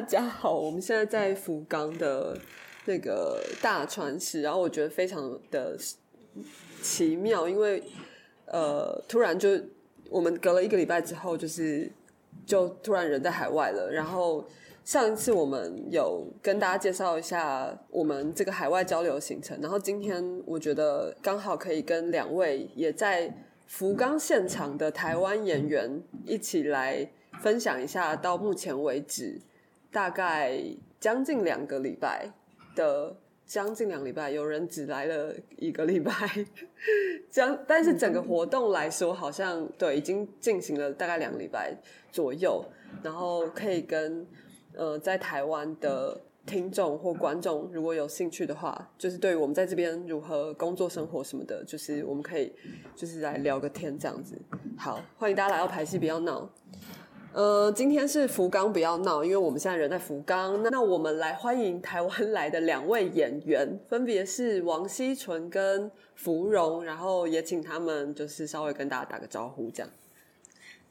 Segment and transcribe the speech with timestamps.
[0.00, 2.34] 大家好，我们现在在福冈的
[2.86, 5.76] 那个大川市，然后我觉得非常的
[6.80, 7.82] 奇妙，因为
[8.46, 9.50] 呃，突然就
[10.08, 11.92] 我们隔了一个礼拜之后，就是
[12.46, 13.90] 就突然人在海外了。
[13.92, 14.42] 然后
[14.86, 23.30] 上一次我们有跟大家介绍一下我们这个海外交流行程，然后今天我觉得刚好可以跟两位也在
[23.66, 27.06] 福冈现场的台湾演员一起来
[27.42, 29.38] 分享一下，到目前为止
[29.90, 30.60] 大概
[30.98, 32.30] 将近两个礼拜
[32.74, 33.16] 的。
[33.46, 36.12] 将近两礼拜，有人只来了一个礼拜，
[37.28, 41.74] 将但是整个活动来说，好像对已经进行了大概两礼拜
[42.12, 42.64] 左右，
[43.02, 44.24] 然后可以跟
[44.76, 52.52] 呃在台湾的听众或观众，如果有兴趣的话，就是对于我们在这边如何工作、生活什么的，就是我们可以
[52.94, 54.40] 就是来聊个天这样子。
[54.78, 56.48] 好，欢迎大家来到排戏，不要闹。
[57.32, 60.60] 呃，今天是福冈，不要闹，因为我们现在人在福冈。
[60.64, 69.90] 那我们来欢迎台湾来的两位演员，分别是王希纯跟芙蓉，然后也请他们就是稍微跟大家打个招呼，这样。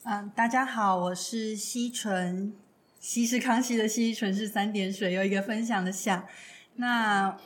[0.05, 2.53] 嗯，大家好，我是希纯，
[3.01, 6.25] 希是康熙的希，纯是三点水，有一个分享的下。
[6.77, 7.37] 那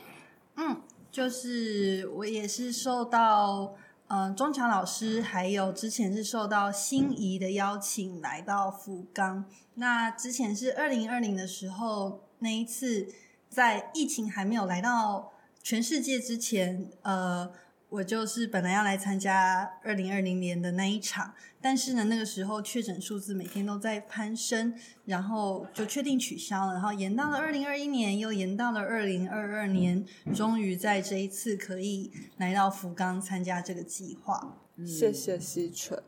[0.54, 3.74] 嗯，就是我也是受到。
[4.08, 9.44] 嗯，钟强老师还有之前是受到心仪的邀请来到福冈。
[9.74, 13.08] 那之前是二零二零的时候，那一次
[13.48, 17.50] 在疫情还没有来到全世界之前，呃。
[17.94, 34.58] 我就是本来要来参加二零二零年的那一场，但是呢，那个时候确诊数字每天都在攀升，然后就确定取消了，然后延到了二零二一年，又延到了二零二二年，终于在这一次可以来到福冈参加这个计划。
[34.84, 36.02] 谢谢西纯。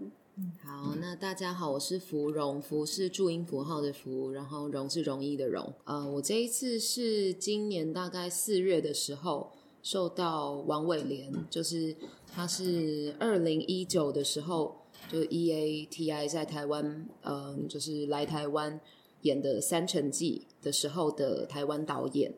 [0.64, 5.72] 好，那大家好，我是芙蓉，福是注音符号的芙，然后荣是容易的容。
[5.84, 9.52] 呃，我这一次是今年大概四月的时候。
[9.86, 11.94] 受到王伟廉，就是
[12.34, 18.80] 他是二零一九的时候，就 E A T I 在台湾，嗯，就是来台湾
[19.20, 22.34] 演的《三城记》的时候的台湾导演。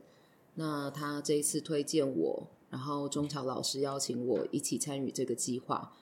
[0.57, 5.95] 那他这一次推荐我，然后中桥老师邀请我一起参与这个计划。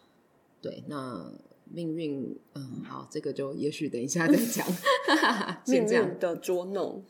[0.60, 1.32] 对，那
[1.70, 4.66] 命运，嗯，好，这个就也许等一下再讲。
[5.68, 7.04] 命运的捉弄。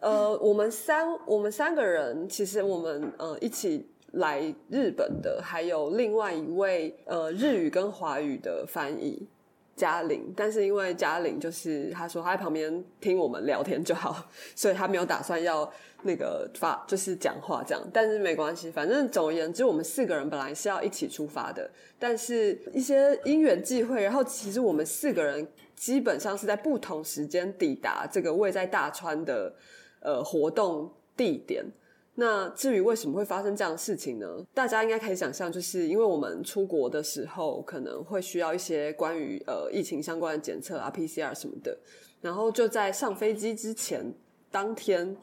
[0.00, 9.26] 呃，我们三我们三个人，其实我们呃一起来日本的，还有另外一位呃日语跟华语的翻译
[9.74, 15.68] 嘉玲，但是因为嘉玲就是他说他在旁边听我们聊天就好， 所以他没有打算要
[16.02, 25.44] 那个发就是讲话这样，但是没关系，反正总而言之，我们四个人本来是要一起出发的，但是一些因缘际会，然后其实我们四个人
[25.74, 29.52] 基本上是在不同时间抵达这个位在大川的。
[30.00, 31.64] 呃，活动地点。
[32.20, 34.26] 那至于为什么会发生这样的事情呢？
[34.52, 41.78] 大家应该可以想象，就是因为我们出国的时候可能会需要一些关于呃疫情相关的检测啊、PCR 什么的。
[42.20, 44.12] 然后就在上飞机之前
[44.50, 45.16] 当天，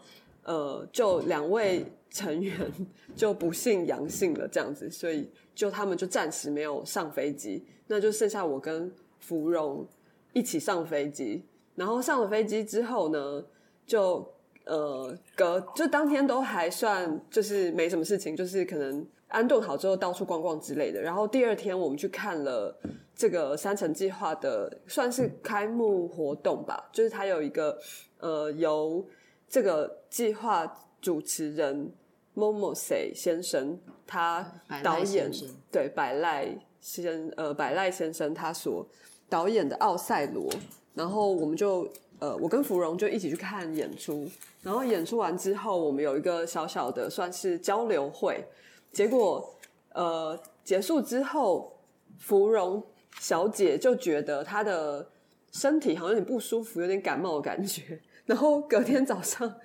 [0.43, 2.71] 呃，就两位成员
[3.13, 7.65] 就不幸阳性了，这样子，所以就他们就暂时没有上飞机。
[7.87, 9.85] 那就剩下我跟芙蓉
[10.31, 11.43] 一起上飞机。
[11.75, 13.43] 然后上了飞机之后呢，
[13.85, 14.25] 就。
[14.65, 20.99] 呃，隔就当天都还算就是没什么事情，就是可能安顿好之后到处逛逛之类的。
[20.99, 22.75] 然后第二天我们去看了
[23.15, 27.79] 这个三层计划的算是开幕活动吧，就是他有一个
[28.19, 29.05] 呃由
[29.47, 30.65] 这个计划
[30.99, 31.91] 主持人
[32.35, 34.51] Momose 先生他
[34.83, 35.31] 导演
[35.71, 36.47] 对百赖
[36.81, 38.83] 先呃百赖先生他所
[39.29, 40.49] 导演的奥赛罗，
[40.95, 41.87] 然后我们就。
[42.17, 44.25] 呃，我跟芙蓉就一起去看演出，
[44.65, 48.43] 然后演出完之后，我们有一个小小的算是交流会。
[48.91, 49.55] 结果，
[49.93, 51.79] 呃，结束之后，
[52.17, 52.83] 芙蓉
[53.19, 55.07] 小姐就觉得她的
[55.51, 58.01] 身体好像有点不舒服，有点感冒的感觉。
[58.25, 59.55] 然后隔天早上，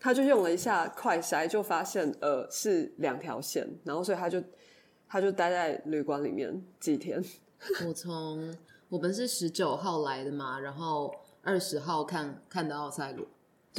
[0.00, 3.64] 她就用了一下快筛，就发现呃是两条线。
[3.84, 4.42] 然后所以她就
[5.08, 7.24] 她就待在旅馆里面几天。
[7.86, 8.52] 我从
[8.88, 11.14] 我们是十九号来的嘛，然后。
[11.40, 13.24] 二十号看看的奥赛罗，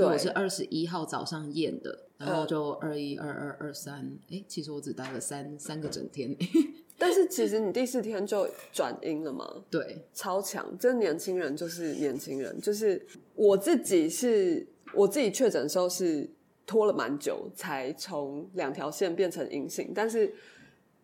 [0.04, 6.36] 对，我是二十一号早上验的，然后就二一、二二、二三，哎，其实我只待了三三个整天，
[6.98, 9.46] 但是其实你第四天就转阴了吗？
[9.70, 13.06] 对，超强，这年轻人就是年轻人，就是
[13.36, 16.30] 我自己是，我自己确诊的时候是
[16.66, 20.34] 拖了蛮久才从两条线变成阴性，但是。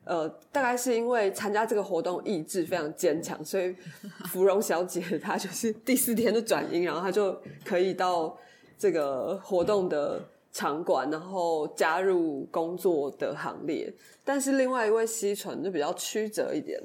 [0.07, 3.75] 呃，大概是因为参加这个活动意志非常坚强，所以
[4.27, 8.37] 芙蓉小姐她就是第四天就转阴，然后她就可以到
[8.77, 13.93] 这个活动的场馆，然后加入工作的行列。
[14.23, 16.81] 但是另外一位西纯就比较曲折一点，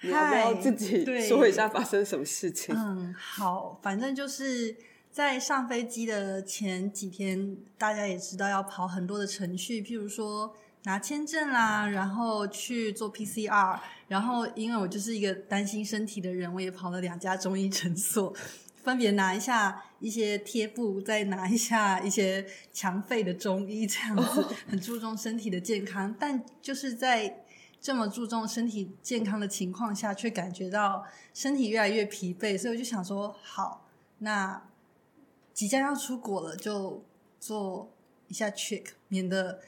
[0.00, 2.74] 你要不要自己说一下发生什么事情？
[2.76, 4.76] 嗯，好，反正就是
[5.10, 10.54] 在上飞机的前几天，大家也知道要跑很多的程序，譬如说。
[10.84, 13.78] 拿签证啦，然后去做 PCR，
[14.08, 18.34] 然后因为我就是一个担心身体的人，我也跑了两家中医诊所，
[18.82, 26.14] 分别拿一下一些贴布，再拿一下一些强肺的中医，这样子 很注重身体的健康。
[26.18, 27.44] 但就是在
[27.80, 33.86] 这么注重身体健康的情况下，却感觉到身体越来越疲惫，所以我就想说，好，
[34.18, 34.62] 那
[35.54, 37.04] 即将要出国了，就
[37.38, 37.92] 做
[38.28, 39.60] 一下 check，免得。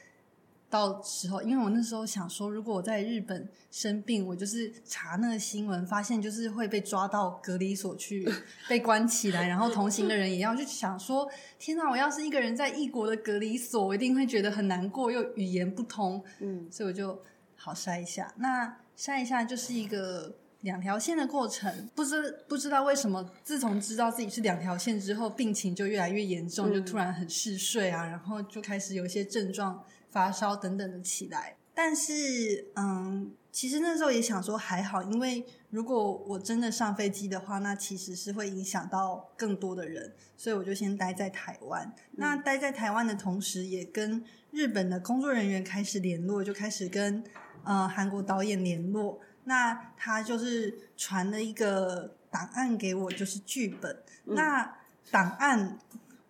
[0.75, 8.29] 到时候，因为我那时候想说，如果我在日本生病，我就是查那个新闻，发现就是会被抓到隔离所去
[8.69, 11.31] 被关起来，然后同行的人也要，就想说，
[11.61, 11.89] 天哪！
[11.89, 17.23] 我要是一个人在异国的隔离所，我一定会觉得很难过，又语言不通，嗯，所以我就
[17.55, 18.35] 好筛一下。
[18.39, 29.85] 那筛一下就是一个两条线的过程，不知不知道为什么，自从知道自己是两条线之后，病情就越来越严重，就突然很嗜睡啊，然后就开始有一些症状。
[30.15, 41.93] 发烧等等的起来，但是嗯，其实那时候也想说还好，因为如果我真的上飞机的话，那其实是会影响到更多的人，所以我就先待在台湾。
[42.13, 47.25] 那待在台湾的同时，也跟日本的工作人员开始联络，就开始跟
[47.65, 49.19] 呃韩国导演联络。
[49.43, 54.01] 那他就是传了一个档案给我，就是剧本。
[54.27, 54.77] 那
[55.11, 55.77] 档案。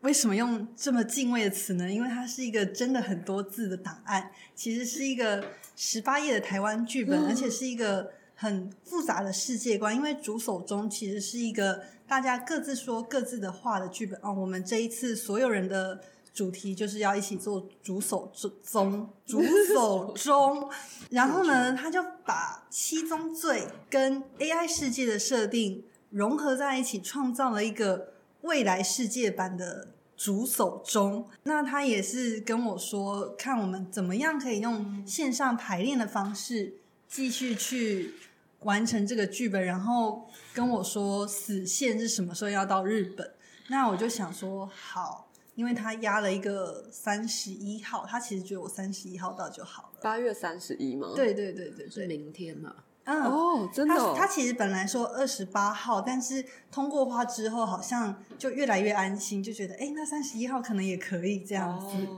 [0.05, 1.91] 为什么用这么敬畏的词呢？
[1.91, 5.43] 因为它是一个真的很多字的档案，其实是一个
[5.75, 9.97] 十八页的台湾剧本，而且是一个很复杂的世界观。
[9.97, 14.31] 因为主手中其实是一个大家各自说各自的话的剧本哦。
[14.31, 15.99] 我们这一次所有人的
[16.35, 18.31] 主题就是要一起做主手
[18.63, 19.43] 宗主
[19.73, 20.69] 手中，
[21.09, 28.13] 然后呢，他就把七宗罪跟 AI 世界的设定融合在一起，创造了一个
[28.43, 29.94] 未来世界版的。
[30.17, 36.75] 主手中，那他也是跟我说，看我们怎么样可以用线上排练的方式
[37.09, 38.15] 继续去
[38.61, 43.35] 完成这个剧本，然后跟我说死线是什么时候要到日本。
[43.69, 49.99] 那我就想说好，因为他压了一个三十一号，他其实觉得我三十一号到就好了。
[50.03, 51.13] 八月三十一吗？
[51.15, 52.75] 对对对对，是明天嘛。
[53.07, 56.43] 嗯哦，真的，他他其实本来说二十八号，但是
[56.73, 62.09] 通过话之后，好像就越来越安心，就觉得哎，那三十一号可能也可以这样子。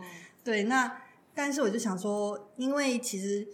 [0.44, 1.03] 对，那
[1.35, 3.44] 但是我就想说，因为其实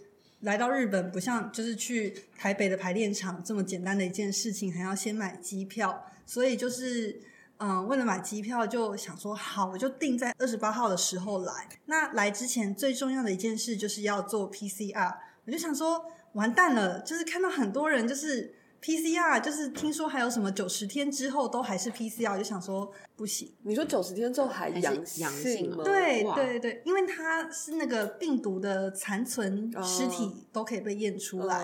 [0.41, 7.19] 来到日本不像就是去台北的排练场这么简单的一件事情，还要先买机票，所以就是
[7.57, 11.67] 嗯，为了买机票，就想说好，我就定在二十八号的时候来。
[11.87, 15.15] 那来之前最重要的一件事就是要做 PCR，
[15.45, 16.05] 我就想说。
[16.33, 23.51] 完蛋了，就是看到很多人就是 PCR，就是听说还有什么九十天之后都还是 PCR，就想说不行。
[23.63, 25.83] 你说九十天之后还阳阳性吗？
[25.83, 31.63] 对对对，因为它是那个病毒的残存尸体都可以被验出来，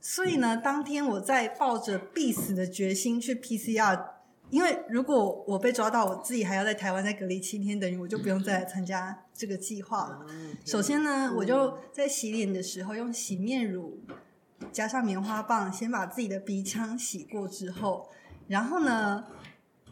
[0.00, 4.15] 所以呢，当天我在抱着必死的决心去 PCR。
[4.50, 10.24] 因为如果我被抓到，我自己还要在台湾再隔离七天，等于我就不用再来参加这个计划了。
[10.64, 13.98] 首先呢，我就在洗脸的时候用洗面乳
[14.70, 18.08] 加上棉花棒，先把自己的鼻腔洗过之后，
[18.46, 19.24] 然后呢，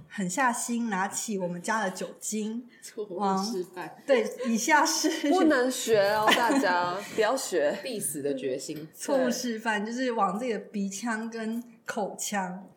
[0.09, 2.69] 狠下心拿起我们家的酒精，
[3.11, 3.97] 往示范。
[4.07, 8.89] 对，以下是不能学哦，大家 不要学，必死的决心。
[8.95, 12.69] 错误示范就是往自己的鼻腔跟口腔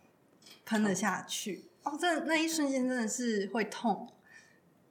[0.68, 1.64] 喷了下去。
[1.84, 4.10] 哦，这那一瞬间真的是会痛，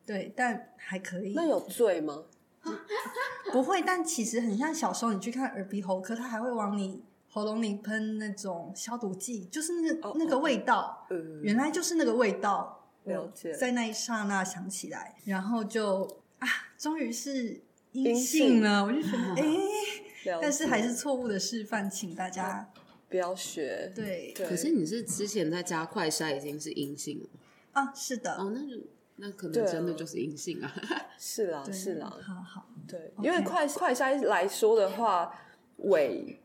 [0.06, 1.34] 对，但还可以。
[1.34, 2.24] 那有醉吗？
[3.52, 11.06] 不会，但其实很像小时候你去看耳鼻喉科，他还会往你喉咙里喷那种消毒剂，就是那那个味道，
[11.42, 12.82] 原来就是那个味道。
[13.04, 16.02] 了解，在那一刹那想起来，然后就
[16.40, 17.60] 啊，终于是
[17.92, 22.68] 阴性了，我就觉得 哎，但是还是错误的示范，请大家。
[23.08, 24.34] 不要学，对。
[24.36, 27.28] 可是你是之前在加快筛已经是阴性了
[27.72, 27.92] 啊？
[27.94, 28.34] 是的。
[28.34, 28.82] 哦，那就
[29.16, 30.74] 那可能真的就是阴性啊。
[31.16, 32.12] 是啦，是啦。
[32.20, 32.68] 好好。
[32.88, 35.32] 对，因为快快筛来说的话，
[35.78, 36.36] 伪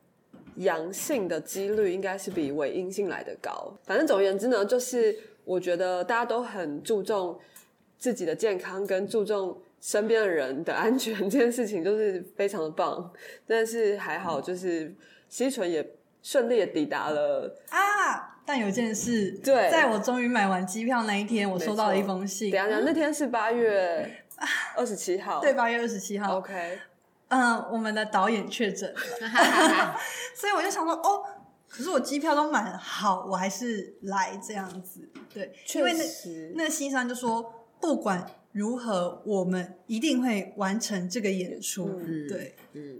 [0.57, 3.75] 阳性的几率应该是比伪阴性来的高。
[3.83, 7.39] 反正总而言之呢，就是我觉得大家都很注重
[7.97, 13.11] 自己的健康，跟注重身边的人的安全这件事情，就是非常的棒。
[13.47, 14.93] 但是还好，就是
[15.27, 15.83] 西纯也。
[16.21, 18.37] 顺利的抵达了啊！
[18.45, 22.51] 但有件事，对在我终于买完机票那一天，我收到了一封信。
[22.51, 24.23] 等下等，那天是八月
[24.75, 26.37] 二十七号，对，八月二十七号。
[26.37, 26.79] ，OK，
[27.29, 29.95] 嗯，我们的导演确诊了，
[30.35, 31.23] 所以我就想说，哦，
[31.69, 35.07] 可是我机票都买了，好，我还是来这样子。
[35.33, 36.03] 对，因为那，
[36.55, 41.87] 那个信上就说，不管如何，我们一定会完成这个演出。
[42.03, 42.99] 嗯对，嗯，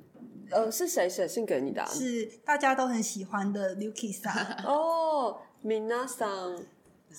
[0.51, 1.89] 呃，是谁写信给你的啊？
[1.89, 4.65] 是大家都很喜欢的 Lucky さん。
[4.65, 6.65] 哦，皆さん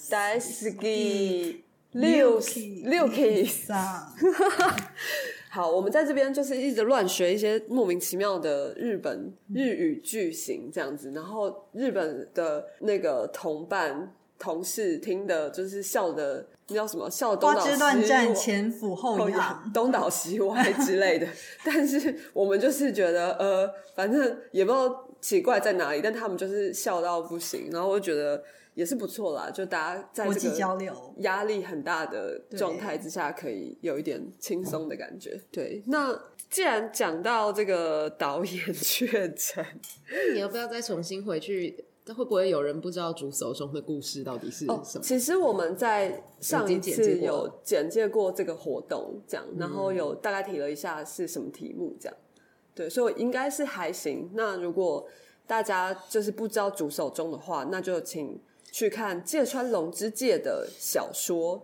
[0.09, 2.39] 大好き六
[2.85, 3.45] 六 K。
[3.45, 4.03] さ
[5.49, 17.08] 好，我们在这边就是一直乱学一些莫名其妙的日本日语句型这样子，然后日本的那个同伴 同事听的就是笑的，那叫什么？
[17.08, 19.70] 笑东倒西枝乱战，歪前俯后后仰。
[19.72, 21.28] 东倒西歪之类的。
[21.64, 28.42] 但是我们就是觉得，呃，反正也不知道奇怪在哪里，但他们就是笑到不行，然后我就觉得
[28.74, 35.40] 也是不错啦，就大家在国际这个交流，压力很大的状态之下，可以有一点轻松的感觉。
[35.52, 36.20] 对，那
[36.50, 39.64] 既然讲到这个导演确诊，
[40.34, 41.84] 你要不要再重新回去？
[42.06, 45.04] 会不会有人不知道主手中的故事到底是哦，什么？
[45.04, 52.16] 其实我们在上一次有简介过这个活动，这样，然后有大概提了一下是什么题目，这样，
[52.74, 54.30] 对，所以应该是还行。
[54.34, 55.06] 那如果
[55.46, 58.40] 大家就是不知道主手中的话，那就请
[58.72, 61.62] 去看芥川龙之介的小说。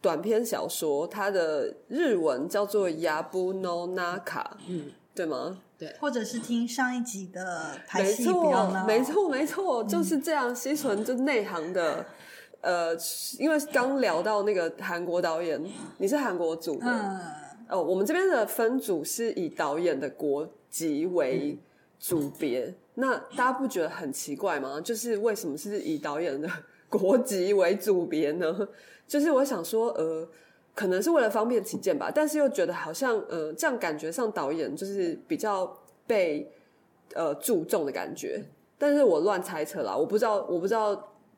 [0.00, 4.20] 短篇小说，它的日文叫做《Yabu no Naka》，
[4.68, 5.60] 嗯，对吗？
[6.00, 10.54] 或者是听上一集的排没戏不要错，闹，没错，没错，就是这样。
[10.54, 12.04] 西纯就内行的，
[12.60, 12.96] 呃，
[13.38, 15.62] 因为刚聊到那个韩国导演，
[15.98, 17.20] 你是韩国组的，嗯，
[17.68, 21.58] 哦，我们这边的分组是以导演的国籍为
[21.98, 24.80] 组别，那大家不觉得很奇怪吗？
[24.80, 26.48] 就是为什么是以导演的
[26.88, 28.68] 国籍为组别呢？
[29.06, 30.28] 就是我想说，呃，
[30.78, 36.52] 可能是为了方便起见吧，但是又觉得好像，呃，这样感觉上导演就是比较被
[37.16, 38.44] 呃注重的感觉，
[38.78, 40.92] 但是我乱猜测啦，我不知道，我不知道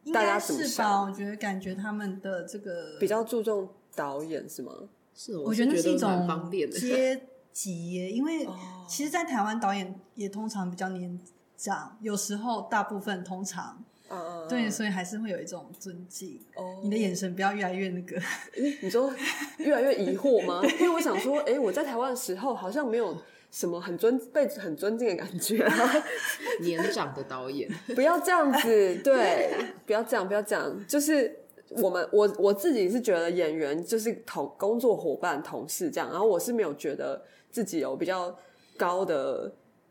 [0.05, 0.59] 应大家该是吧？
[0.59, 3.67] 怎么想，我觉得感觉他们的这个比较注重
[3.97, 4.75] 导演是吗？
[5.15, 6.79] 是，我觉觉得那是一种方便的。
[6.79, 8.55] 阶级耶，因为哦
[8.87, 11.19] 其实，在台湾导演也通常比较年
[11.57, 16.41] 长，有时候大部分通常嗯嗯，对，所以还是会有一种尊敬。
[16.57, 18.21] 哦你的眼神不要越来越那个，
[18.83, 19.13] 你说
[19.59, 20.61] 越来越疑惑吗？
[20.79, 23.17] 因为我想说，哎、我在台湾的时候好像没有
[23.51, 25.95] 什么很尊被很尊敬的感觉啊！
[26.61, 29.55] 年长的导演， 不要这样子，对，
[29.87, 31.37] 不要这样，不要这样，就是。
[31.77, 38.37] 我们我我自己是觉得演员就是同工作伙伴、同事这样，然后我是没有觉得自己有比较
[38.77, 39.49] 高的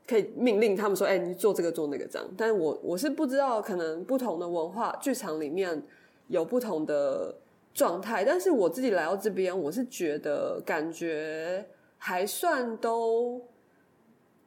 [0.09, 2.27] 可以命令他们说，哎、你做这个做那个这样。
[2.35, 5.83] 但我我是不知道，可能不同的文化剧场里面
[6.27, 7.35] 有不同的
[7.75, 11.63] 状态，但是我自己来到这边，我是觉得感觉
[11.97, 13.39] 还算都。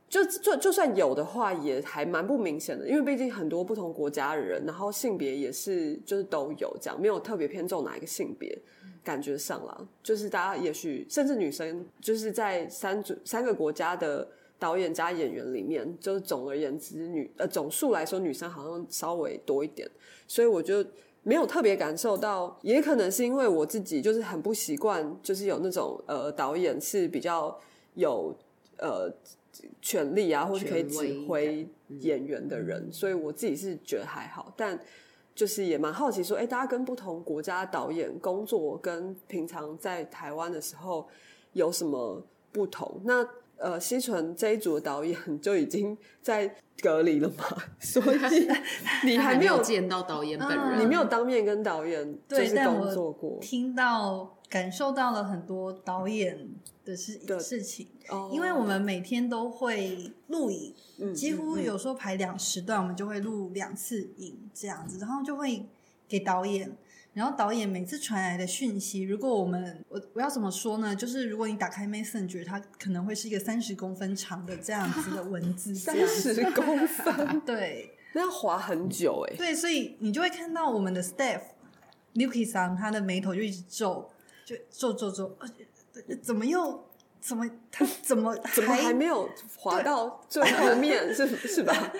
[0.09, 8.55] 就就就算有的话，也还蛮不明显的，因为毕竟很多不同国家的人，然后性别也是就是都有这样，没有特别偏重哪一个性别，
[9.03, 14.29] 感觉上啦，就是大家也许甚至女生，就是在三组三个国家的
[14.63, 19.91] 导演加演员里面，就是总而言之女呃总数来说，女生好像稍微多一点，
[20.29, 20.85] 所以我就
[21.23, 27.59] 没有特别感受到，也可能是因为我自己就是很不习惯，就是有那种呃导演是比较
[27.95, 28.33] 有
[28.79, 29.13] 呃。
[29.83, 31.69] 权力啊，或是可以指挥
[32.01, 34.81] 演员的人，所以我自己是觉得还好，但
[35.35, 41.07] 就是也蛮好奇说，哎、大家跟不同国家导演工作，跟平常在台湾的时候
[41.53, 43.03] 有什么不同？
[43.05, 43.23] 那
[43.63, 46.53] 呃，西纯这一组的导演就已经在
[46.83, 47.45] 隔离了嘛，
[47.79, 48.19] 所以
[49.05, 56.51] 你还没有见到导演本人，你没有当面跟导演就是工作过，听到感受到了很多导演
[56.85, 57.87] 的事的事情。
[58.09, 65.65] 哦因为我们每天都会录影，嗯几乎有时候排两时段，我们就会录两次影这样子，然后就会
[66.09, 66.77] 给导演，
[67.15, 70.97] 然后导演每次传来的讯息，如果我们我我要怎么说呢？
[70.97, 81.41] 就是如果你打开 Messenger，它可能会是一个三十公分长的这样子的文字， 三十公分，对那要滑很久哎、对，所以你就会看到我们的 staff
[82.15, 84.11] Lucky 桑他的眉头就一直皱，
[84.45, 86.87] 就皱皱皱，呃怎么又
[87.21, 91.15] 怎么他怎么 怎么还没有滑到最后面？
[91.15, 91.75] 是是吧？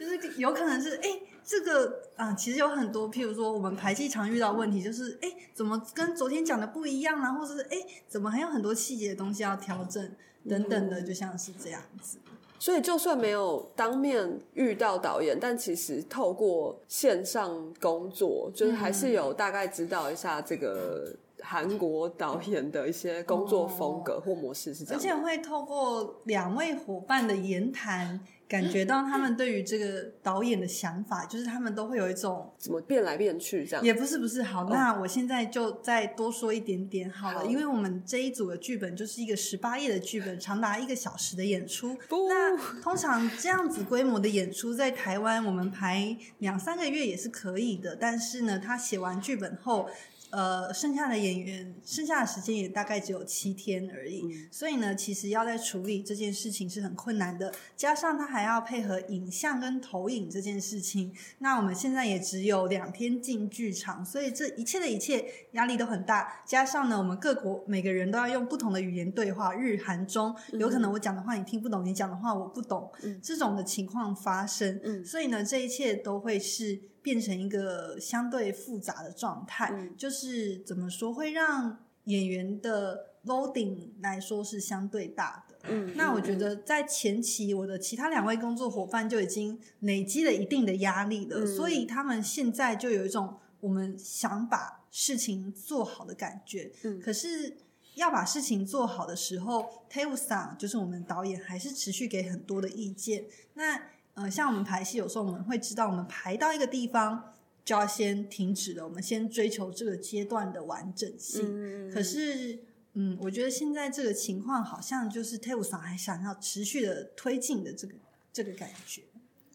[0.00, 1.08] 就是有可能是哎、
[1.48, 10.12] 这个啊，其实有很多，譬如说我们排戏常遇到问题，就是哎、怎么跟昨天讲的不一样啊，或者是哎、怎么还有很多细节的东西要调整
[10.46, 12.18] 等等的，就像是这样子。
[12.58, 25.00] 所以就算没有当面遇到导演，但其实透过线上工作，就是还是有大概知道一下这个韩国导演的一些工作风格或模式是这样。
[25.00, 28.20] 而且会透过两位伙伴的言谈。
[28.48, 33.84] 感觉到他们对于这个导演的想法，就是他们都会有一种怎么变来变去这样。
[33.84, 41.96] 也不是不是好，那我现在就再多说一点点好了，因为我们这一组的剧本就是一个十八页的剧本，长达一个小时的演出。
[42.08, 49.88] 那通常这样子规模的演出，在台湾我们排两三个月也是可以的，但是呢，他写完剧本后。
[50.30, 57.50] 呃，剩下的演员，剩下的时间也大概只有七天而已，所以呢，其实要在处理这件事情是很困难的。
[57.76, 66.42] 加上他还要配合影像跟投影这件事情，那我们现在也只有两天进剧场，所以这一切的一切压力都很大。
[66.44, 72.90] 加上呢，我们各国每个人都要用不同的语言对话，日韩中，有可能我讲的话你听不懂，你讲的话我不懂，
[73.22, 76.78] 这种的情况发生，所以呢，这一切都会是。
[77.08, 85.56] 变成一个相对复杂的状态，就是怎么说会让演员的 loading 来说是相对大的。
[85.70, 96.70] 嗯，那我觉得在前期，我的其他两位工作伙伴就已经累积了一定的压力了，所以他们现在就有一种我们想把事情做好的感觉。
[96.82, 97.56] 嗯，可是
[97.94, 103.24] 要把事情做好的时候 t a y l s a 就是我们导演还是持续给很多的意见。
[103.54, 103.80] 那
[104.18, 107.32] 呃，像我们排戏，有时候我们会知道，我们排到一个地方
[107.64, 111.90] 就要先停止了，我们先追求这个阶段的完整性。
[111.92, 112.58] 可是，
[112.94, 117.94] 嗯，我觉得现在这个情况好像就是 t a b l e 还想要持续的推进的这个
[118.32, 119.02] 这个感觉。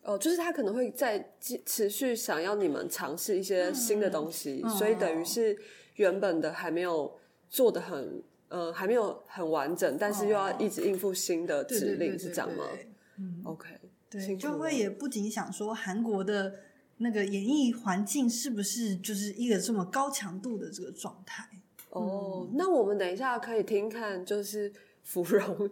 [0.04, 1.34] 哦，就是他可能会在
[1.66, 5.58] 持续想要你们尝试一些新的东西，所以等于是
[5.96, 12.66] 原本的还没有做的很，呃，还没有很完整，但是又要一直应付新的指令，是这样吗？
[13.18, 13.70] 嗯，OK。
[14.14, 16.54] 对，就会也不仅想说韩国的
[16.98, 21.44] 那个演艺环境是不是就是一个这么高强度的这个状态？
[21.90, 24.72] 哦，那我们等一下可以听看，就是
[25.04, 25.70] 芙蓉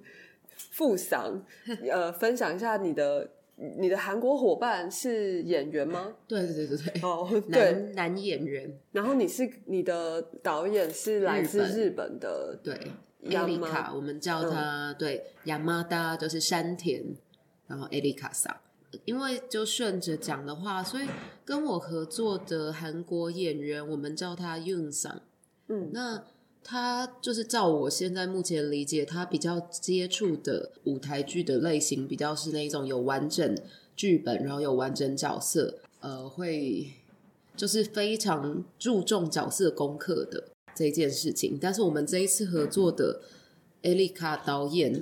[0.55, 1.43] 富桑
[1.89, 3.29] 呃，分享一下你的
[3.79, 6.13] 你的韩国伙伴是演员吗？
[6.27, 8.71] 对对对对对，哦，男男演员。
[8.91, 12.75] 然后你是你的导演是来自日本的，对，
[13.31, 17.03] 亚丽卡，我们叫他对亚麻达，就是山田。
[17.71, 18.53] 然后艾丽卡桑，
[19.05, 21.05] 因为就顺着讲的话，所以
[21.45, 25.21] 跟我合作的韩国演员，我们叫他 Yun 桑。
[25.69, 26.25] 嗯，那
[26.61, 33.57] 他就是照我现在目前理解，他比较接触的舞台剧的类型，比较是那一种有完整
[33.95, 36.91] 剧本，然后有完整角色，呃，会
[37.55, 41.57] 就是非常注重角色功课的这件事情。
[41.61, 43.21] 但是我们这一次合作的
[43.83, 45.01] 艾丽卡导演。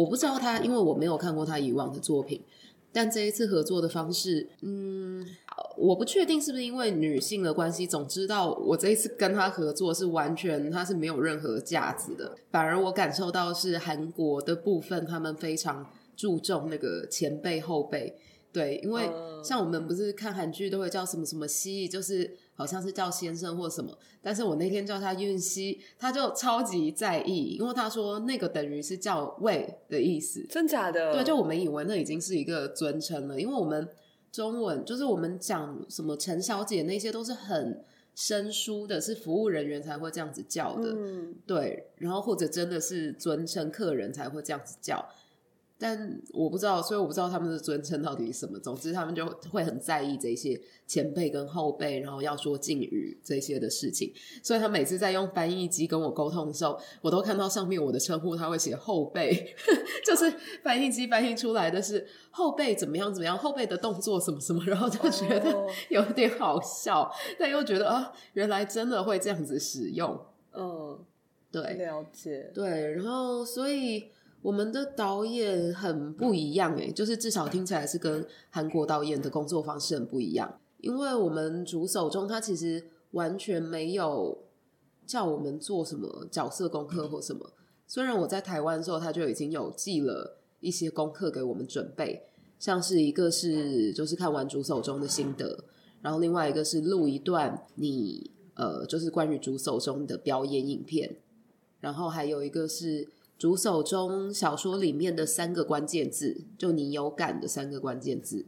[0.00, 2.42] 我不知道他，因为我没有看过他以往的作品。
[2.92, 5.24] 但这一次合作的方式，嗯，
[5.76, 7.86] 我不确定是不是因为女性的关系。
[7.86, 15.86] 总知道我这一次跟他合作是完全他是没有任何价值的，反而我感受到是韩国的部分，他们非常
[16.16, 18.16] 注重那个前辈后辈。
[18.52, 19.08] 对，因为
[19.44, 22.36] 像我们不是看韩剧都会叫什么什么蜥蜴，就是。
[22.60, 31.14] 好像是叫先生或什么，但是我那天叫他运熙，他就超级在意，因为他说那个等于是叫喂的意思，真假的？
[31.14, 33.88] 对，就我们以为那已经是一个尊称了，因为我们
[34.30, 37.82] 中文就是我们讲什么陈小姐那些都是很
[38.14, 45.02] 生疏的，是服务人员才会这样子叫的，嗯，对，然后或者真的是尊称客人才会这样子叫。
[45.82, 48.58] 但我不知道，所以我不知道他们的尊称到底是什么。
[48.60, 54.12] 总之，他们就会很在意这些前辈跟后辈，然后要说敬语这些的事情。
[54.42, 59.54] 所以他每次在用翻译机跟我沟通的时候，我都看到上面我的称呼，他会写后辈，
[60.04, 60.30] 就是
[60.62, 70.20] 翻译机翻译出来的是后辈怎么样怎么样，后辈的动作什么什么，然后就觉得 有点好笑，但又觉得啊，原来真的会这样子使用。
[70.52, 70.98] 嗯，
[71.50, 74.10] 对，了解，对，然后所以。
[74.42, 80.58] 我们的导演很不一样诶，就是至少听起来是跟韩国导演的工作方式很不一样。
[80.78, 84.38] 因为我们主手中他其实完全没有
[85.06, 87.52] 叫我们做什么角色功课或什么。
[87.86, 92.22] 虽然我在台湾的时候他就已经有寄了一些功课给我们准备，
[92.58, 95.64] 像是一个是就是看完主手中的心得，
[96.00, 101.16] 然后另外一个是录一段你呃就是关于主手中的表演影片，
[101.80, 103.06] 然后还有一个是。
[103.40, 108.44] 主手中小说里面的三个关键字，就你有感的三个关键字，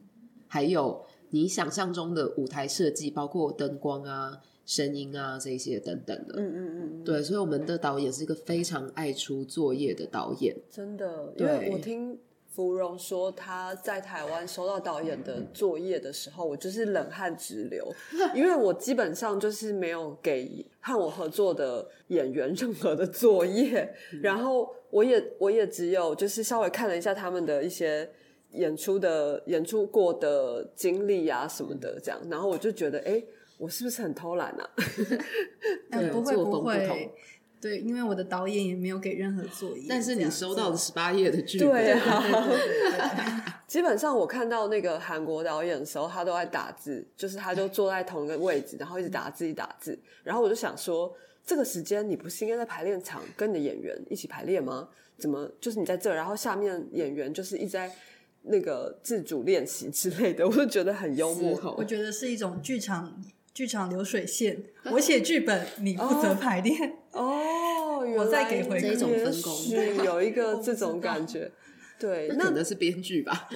[0.47, 6.35] 还有你想象中的舞台设计，包括灯光啊、声音啊这些等等的。
[6.37, 11.33] 嗯嗯嗯，对，所以我们的导演是一个非常爱出作业的导演，真的。
[11.39, 12.19] 因为我听
[12.55, 17.91] 芙蓉说他在台湾收到导演的作业的时候，我就是冷汗直流，
[18.37, 23.91] 因为我基本上就是没有给和我合作的演员任何的作业，
[24.23, 28.07] 然后我也我也只有就是稍微看了一下他们的一些
[28.51, 33.23] 演出的演出过的经历啊什么的，这样，然后我就觉得，哎，
[33.57, 34.71] 我是不是很偷懒啊？
[36.13, 37.11] 不会不会。
[37.63, 41.69] 对，因为我的导演也没有给任何作业，但是你收到了十八页的剧本。
[41.71, 49.97] 对啊， 基本上我看到那个韩国导演的时候，他都在打字，就是他就坐在同一个位置，然后一直打字，一打字。
[50.25, 51.15] 然后我就想说，
[51.47, 54.89] 这个时间你不是应该在排练场跟你的演员一起排练吗？
[55.17, 57.89] 怎么就是你在这，然后下面演员就是一直在
[58.43, 60.45] 那个自主练习之类的？
[60.45, 61.77] 我就觉得很幽默。
[61.79, 63.23] 我觉得是一种剧场。
[63.55, 66.99] 剧场流水线，我写剧本，你负责排练。
[67.13, 71.51] 哦， 我再给回这种分工， 是有一个这种感觉。
[72.01, 73.49] 对，那可能是编剧吧。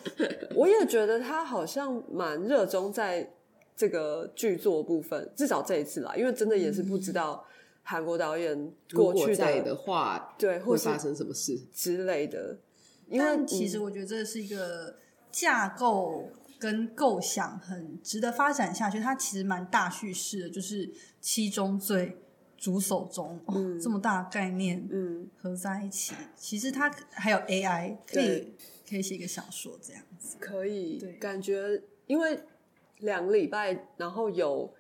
[0.55, 3.33] 我也觉得他好像蛮热衷在
[3.75, 7.45] 这个剧作部分，至少这一次啦，因为真的也是不知道
[7.83, 12.59] 韩国导演过去的话，对会发生什么事之类的。
[13.09, 14.95] 因为其实我觉得这是一个
[15.33, 16.29] 架构。
[16.59, 20.91] 跟构想很值得发展下去，它其实蛮大叙事的，就是
[21.21, 22.17] 七宗罪、
[22.57, 23.39] 主手中，
[23.81, 28.55] 这么大概念，嗯，合在一起，其实它还有 AI，可以
[28.89, 32.41] 可以写一个小说这样子，可以，对，感觉因为
[33.01, 34.73] 两个礼拜，然后有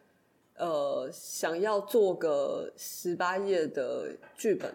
[0.56, 4.72] 呃想要做个十八页的剧本，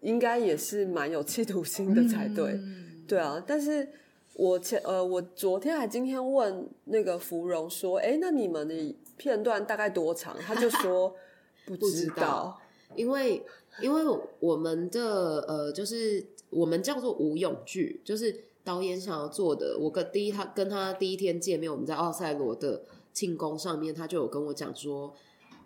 [0.00, 2.60] 应该也是蛮有 企图心的才对，
[3.06, 3.88] 对啊，但是。
[4.34, 10.36] 我前呃，我昨天还今天问那个芙蓉说，哎，那你们的片段大概多长？
[10.38, 11.14] 他就说
[11.66, 12.58] 不知道，
[12.96, 13.44] 因为
[13.82, 14.02] 因为
[14.40, 19.76] 我们的呃，就是我们叫做无勇剧，就是导演想要做的。
[19.78, 25.14] 我跟第一他跟他第一天见面，我们在奥赛罗的庆功上面，他就有跟我讲说，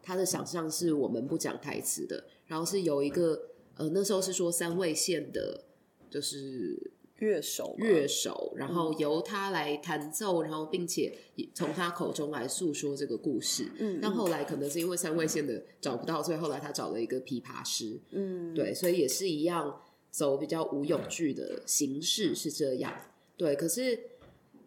[0.03, 3.43] 他的想象是我们不讲台词的，然后是有一个
[3.77, 5.63] 呃，那时候是说三位线的，
[6.11, 6.91] 就是。
[7.21, 11.17] 乐手，乐手，然后由他来弹奏，然后并且
[11.55, 13.71] 从他口中来诉说这个故事。
[13.79, 17.99] 嗯，但后来可能是因为三位线的找不到，所以后来他找了一个琵琶师。
[18.11, 22.93] 嗯，对，所以也是一样走比较无勇剧的形式是这样。
[23.39, 23.99] 对，可是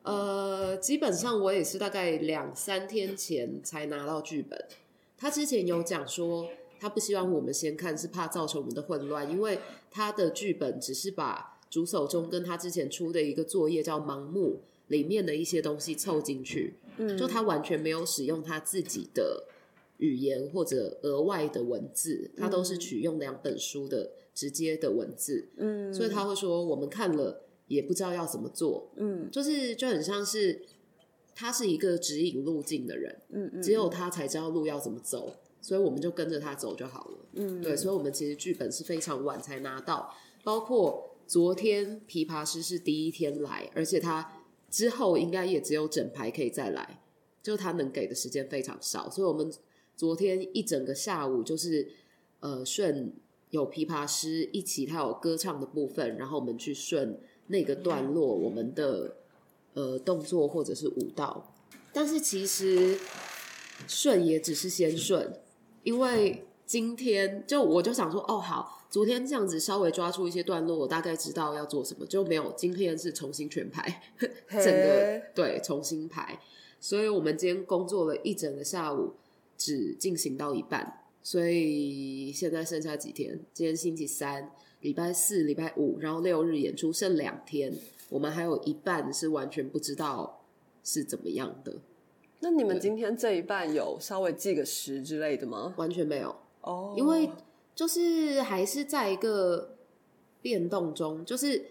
[0.02, 4.60] 呃，基本上我也是大概两三天前才拿到剧本。
[5.16, 9.60] 他之前有讲说，他不希望我们先看，是怕造成我们的混乱，因为
[9.92, 11.59] 他的剧本只是把。
[11.70, 19.46] 主手中跟他之前出的一个作业叫《盲目》里面的一些东西凑进去，嗯，就他完全没有使用他自己的
[19.98, 30.64] 语言或者额外的文字，他都是取用两本书的直接的文字，嗯，所以他会说我们看了也不知道要怎么做，嗯，就是就很像是
[31.36, 40.12] 他是一个指引路径的人，嗯嗯，只有他才知道路要怎么走，所以我们就跟着他走就好了，嗯，对，所以我们其实剧本是非常晚才拿到，
[40.44, 41.06] 包括。
[41.30, 47.04] 昨天琵琶师是第一天来，而且他之后应该也只有整排可以再来，
[47.44, 49.54] 就他能给的时间非常少，所以我们
[49.96, 51.88] 昨天一整个下午就是
[52.40, 53.14] 呃顺
[53.52, 59.18] 有琵琶师一起，他有歌唱的部分，然后我们去顺那个段落我们的
[59.76, 61.54] 呃动作或者是舞蹈，
[61.94, 62.98] 但是其实
[63.88, 65.40] 顺也只是先顺，
[65.84, 68.86] 因为今天就我就想说哦好。
[68.92, 74.04] 昨天这样子稍微抓出一些段落，我大概知道要做什么，就没有今天是重新全排，
[74.50, 76.40] 整个对重新排，
[76.80, 79.14] 所以我们今天工作了一整个下午，
[79.58, 83.40] 只进行到一半，所以现在剩下几天？
[83.52, 84.52] 今天星期三、
[84.82, 87.74] 礼拜四、礼拜五，然后六日演出剩两天，
[88.10, 90.42] 我们还有一半是完全不知道
[90.84, 91.76] 是怎么样的。
[92.42, 95.74] 那你们今天这一半有稍微记个时之类的吗？
[95.78, 97.30] 完全没有哦，因为。
[97.76, 99.78] 就是还是在一个
[100.42, 101.68] 变动中，就是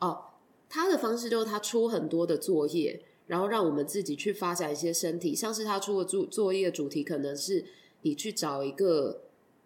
[0.00, 0.24] 哦，
[0.68, 7.64] 他的方式就是他出很多的作业，然后让我们自己去发展一些身体，像是他出的作作业主题，可能是
[8.02, 9.20] 你去找一个，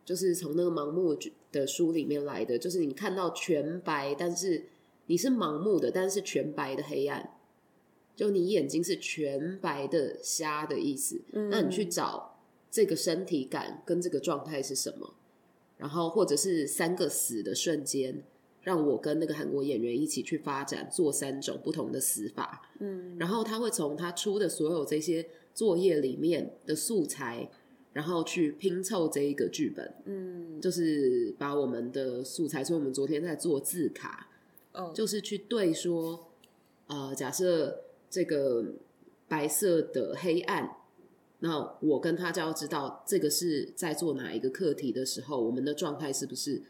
[0.04, 1.16] 就是从那个盲目
[1.50, 4.66] 的书里面来的，就是你看到全白，但是
[5.06, 7.32] 你是盲目的，但是全白的黑暗，
[8.14, 12.37] 就你眼睛是全白的瞎的意思，那你去找
[12.70, 15.14] 这个身体感跟这个状态是什么？
[15.76, 18.22] 然后，或者是三个死的瞬间，
[18.62, 22.68] 让我跟那个韩国演员一起去发展做三种不同的死法。
[22.80, 27.48] 嗯，然后他会从他出的所有这些作业里面的素材，
[27.92, 29.94] 然后去拼凑这一个剧本。
[30.06, 34.28] 嗯，就是把我们的素材，所以我们昨天在做字卡，
[34.72, 36.28] 哦，就是去对说
[36.88, 38.64] 呃，假设这个
[39.28, 40.77] 白色的黑暗，
[41.40, 46.62] 那我跟他就要知道这个是在做哪一个课题的时候，我们的状态是不是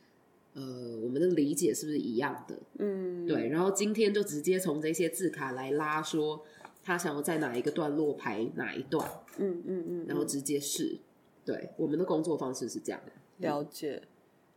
[0.55, 2.59] 呃，我们的理解是不是一样的？
[2.79, 6.45] 嗯，对，然后今天就直接从这些字卡来拉，说
[6.83, 10.99] 他想要在哪一个段落排哪一段，嗯嗯嗯，然后直接试。
[11.45, 13.13] 对，我们的工作方式是这样的。
[13.39, 14.03] 了解。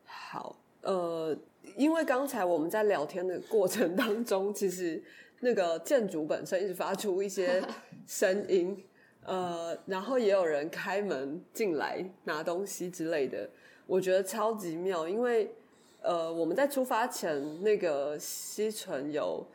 [0.03, 1.37] 好，呃，
[1.77, 5.01] 因为刚才我们在聊天的过程当中，其实
[5.39, 7.63] 那个建筑本身一直发出一些
[8.05, 8.83] 声音，
[9.25, 13.49] 呃，然后也有人开门进来拿东西之类的，
[13.85, 15.53] 我觉得超级妙，因为
[16.01, 19.45] 呃，我们在出发前，那个西纯有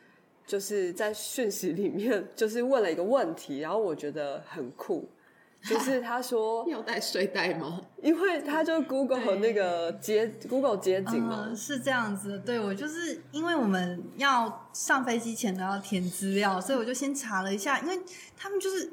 [0.46, 5.09] 就是在讯息里面就是问了一个问题，然后我觉得很酷。
[5.66, 7.81] 就是他说要带睡袋吗？
[8.00, 12.38] 因为他就 Google 那个街 Google 街景嘛，是这样子。
[12.46, 17.98] 对我就是因为我们要上飞机前都要填资料，所以我就先查了一下，因为
[18.37, 18.92] 他们就是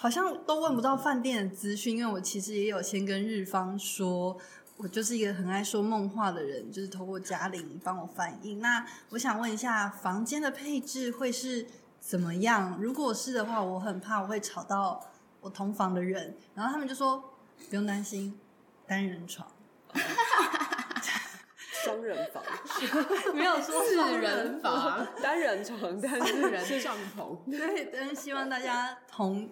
[0.00, 1.96] 好像都问不到饭店的资讯。
[1.96, 4.38] 因为我其实也有先跟日方说，
[4.76, 8.60] 我就是一个很爱说梦话的人，就是透过嘉玲帮我反映。
[8.60, 11.66] 那我想问一下，房间的配置会是
[12.00, 12.78] 怎么样？
[12.80, 15.04] 如果是的话，我很怕我会吵到。
[15.40, 17.16] 我同房的人，然后他们就说
[17.70, 18.36] 不用担心，
[18.88, 19.48] 单人床，
[21.84, 22.42] 双人房，
[23.32, 29.48] 没有说四人房，单人床，单人帐篷， 对，但是希望大家同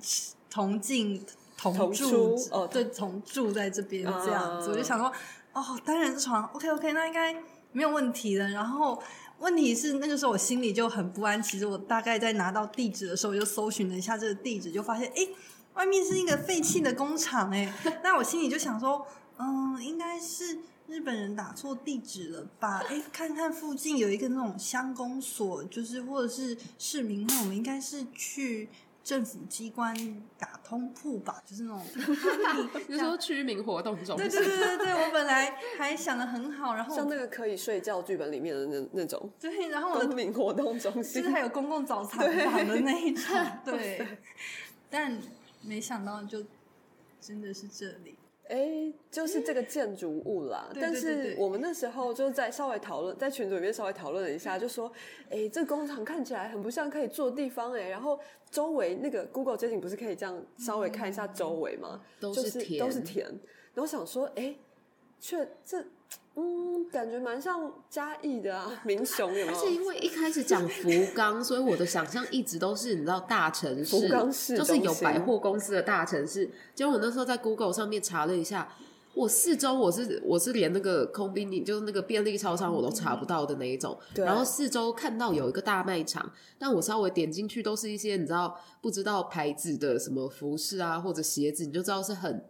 [0.56, 1.22] 同进
[1.58, 5.12] 同住哦，对，同住在这边这样子，我就想说
[5.52, 7.34] 哦，单人床，OK OK，那应该
[7.72, 8.48] 没有问题的。
[8.48, 9.02] 然后
[9.40, 15.28] 问题是那个时候我心里就很不安，其实我大概在拿到地址的时候，我就搜寻了一下这个地址，就发现哎。
[15.76, 17.70] 外面是一个废弃的工厂，哎，
[18.02, 22.82] 那我心里就想说，嗯，应该是日本人打错地址了吧？
[22.88, 28.70] 哎，看看附近有一个那种乡公所，就是或者是市民那我们应该是去
[29.06, 29.94] 政府机关
[30.36, 31.40] 打通铺吧？
[31.46, 34.28] 就是那种， 你说居民活动中心？
[34.28, 42.18] 对对对对对，我本来 还想的很好，然后像那个可以睡觉剧本里面的那那种， 对，然后我的公民活动中心，就是还有公共早餐
[42.50, 43.24] 房的那一种，
[43.64, 44.18] 对，
[44.90, 45.16] 但。
[45.62, 46.44] 没想到就
[47.20, 48.15] 真的是这里，
[48.48, 50.70] 哎，就是这个建筑物啦。
[50.74, 54.90] 但是我们那时候就在稍微讨论，在群组里面稍微讨论了一下，就说，
[55.30, 57.88] 哎，这工厂看起来很不像可以住的地方，哎。
[57.88, 58.18] 然后
[58.50, 62.00] 周围那个 Google 街景不是可以这样稍微看一下周围吗？
[62.20, 63.26] 都是田，都是田。
[63.74, 64.54] 然后想说，哎，
[65.20, 65.84] 却这。
[66.38, 69.58] 嗯，感觉蛮像嘉义的啊，民雄有没有？
[69.58, 76.50] 是因为一开始讲福冈，所以我的想象一直都是你知道大城市，福冈市就是有百货公司的大城市。
[76.74, 78.68] 结果我那时候在 Google 上面查了一下，
[79.14, 83.98] 我四周我是我是连那个空宾利，就是那个便利超商我都查不到的那一种。
[84.14, 92.44] 然后四周看到有一个大卖场，但我稍微点进去都是一些你知道不知道牌子的什么服饰啊或者鞋子，你就知道是很。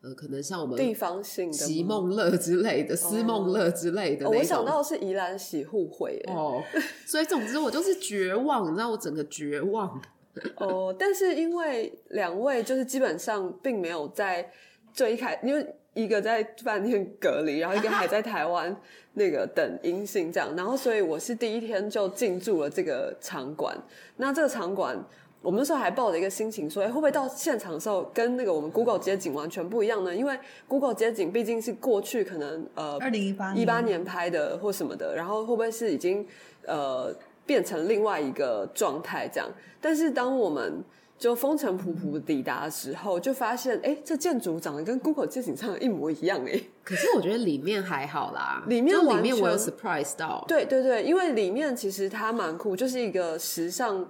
[0.00, 6.62] 呃，可能像我们地方性的席梦乐之类的，思梦乐之类的，我想到是宜兰喜互会哦。
[7.04, 10.00] 所以总之我就是绝望，你知道我整个绝望。
[10.58, 14.48] 哦，但是因为两位就是基本上并没有在
[14.92, 18.74] 最一开，因为一个在饭店隔离，然后一个还在台湾
[19.14, 23.76] 那个等阴性这样，然后所以我是第一天就进驻了这个场馆。
[24.16, 25.04] 那这个场馆。
[25.40, 30.14] 我们那时候还抱着一个心情说，哎，会不会到现场的时候跟那个我们 Google 街景完全不一样呢？
[30.14, 36.26] 因为 Google 街景毕竟是过去可能呃二零一八一八年拍的或什么的，然后会不会是已经
[36.66, 37.14] 呃
[37.46, 39.48] 变成另外一个状态这样？
[39.80, 40.82] 但是当我们
[41.16, 46.60] 就风尘仆仆抵达的时候，就发现，哎，这建筑长得跟 Google 街景上的一模一样，哎。
[46.82, 54.04] 可是我觉得里面还好啦，里面里面我有 surprise 到，对对对，因为里面其实它蛮酷，就是一个时尚。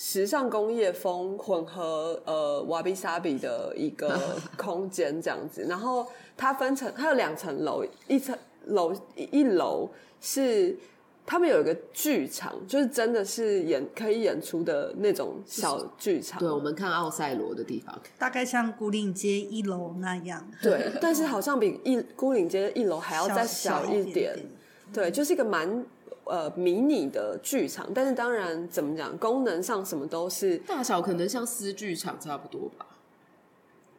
[0.00, 4.16] 时尚工业风混合呃瓦比萨比的一个
[4.56, 6.06] 空间这样子，然后
[6.36, 10.78] 它分成它有两层楼，一层楼一楼是
[11.26, 16.38] 他们有一个剧场，就是真的是演可以演出的那种小剧场。
[16.38, 20.48] 对，我们看奥赛罗的地方，大概像孤岭街一楼那样。
[20.62, 24.46] 对，但是好像比一孤岭街一楼还要再小一点。
[24.92, 25.84] 对，就是一个蛮。
[26.28, 32.86] 呃，迷你的剧场，但是当然怎么讲，功能上什么都是大小，可能像私剧场差不多吧。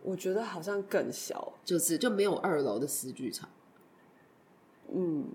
[0.03, 3.49] 我觉得好像更小，就是就没有二楼的私剧场。
[4.93, 5.25] 嗯，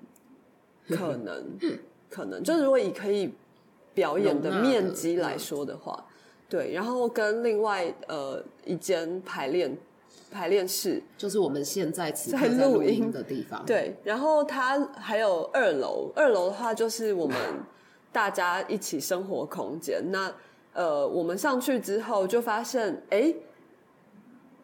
[0.88, 1.58] 可能
[2.08, 3.34] 可能就是如果以可以
[3.92, 6.06] 表演的面积来说的话，
[6.48, 9.76] 对，然后跟另外呃一间排练。
[10.34, 13.64] 排练室就是我们现在在录音的地方。
[13.64, 17.36] 对，然后它还有二楼，二楼的话就是我们
[18.10, 20.02] 大家一起生活空间。
[20.10, 20.32] 那
[20.72, 23.32] 呃，我们上去之后就发现，哎，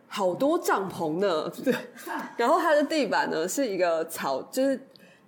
[0.09, 1.49] 好多帐篷呢。
[1.65, 1.73] 对，
[2.37, 4.81] 然后它的地板呢是一个草，就是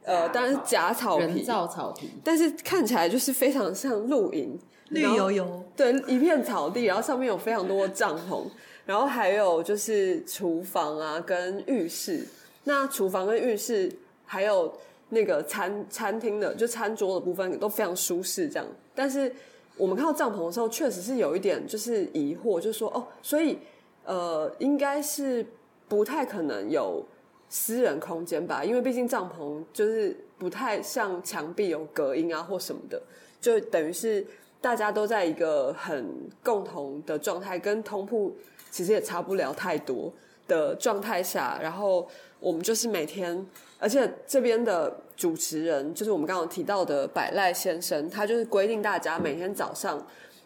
[0.04, 8.42] 呃，当然是假草皮，人造草皮，但是看起来就是非常像露营，绿油油，对，一片草地，然后上面有非常多帐篷，
[8.84, 12.26] 然后还有就是厨房啊跟浴室。
[12.64, 13.90] 那厨房跟浴室
[14.24, 14.72] 还有。
[15.14, 18.66] 那个餐餐厅的就餐桌的部分都非常舒适，这样。
[18.94, 19.30] 但是
[19.76, 23.58] 我们看到帐篷的时候，确实是有一点就是疑惑，就是说哦，所以
[24.06, 25.44] 呃，应该是
[25.86, 27.04] 不太可能有
[27.50, 28.64] 私人空间吧？
[28.64, 32.98] 因为毕竟帐篷就是不太像墙壁有隔音啊或什么的，
[33.38, 34.26] 就等于是
[34.62, 36.06] 大家都在一个很
[36.42, 38.34] 共同的状态，跟通铺
[38.72, 40.12] 其实也差不了太多
[40.48, 42.08] 的状态下，然后
[42.40, 43.46] 我们就是每天。
[43.78, 50.04] 而且这边的主持人就是我们刚刚提到的百赖先生，他就是规定大家每天早上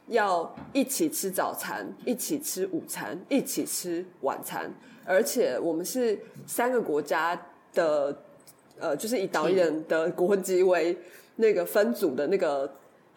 [0.09, 4.71] 要一起吃早餐，一起吃午餐，一起吃晚餐。
[5.05, 7.39] 而且我们是三个国家
[7.75, 8.17] 的，
[8.79, 10.97] 呃，就是以导演的国籍为
[11.37, 12.69] 那个分组的那个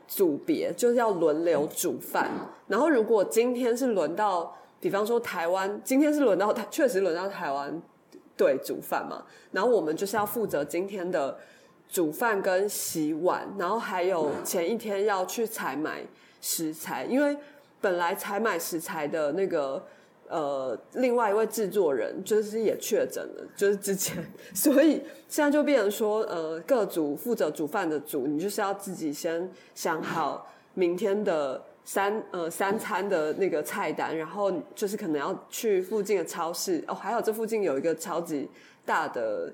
[0.05, 2.29] 组别，就是要轮流煮饭。
[2.67, 7.81] 然后如果今天是轮到，比方说台湾，今天是轮到台，确实轮到台湾。
[8.37, 11.37] 对，煮饭嘛，然后我们就是要负责今天的
[11.89, 16.05] 煮饭跟洗碗，然后还有前一天要去采买
[16.39, 17.35] 食材，因为
[17.81, 19.83] 本来采买食材的那个
[20.29, 24.23] 呃，另外一位制作人就是也确诊了，就是之前，
[24.55, 31.61] 所以现在就变成说，呃，各组负责煮饭的组，你就是要自己先想好明天的。
[31.91, 38.47] 三呃三餐的那个菜单，然后就是可能要去附近的超市哦，还有这附近有一个超级
[38.85, 39.51] 大的，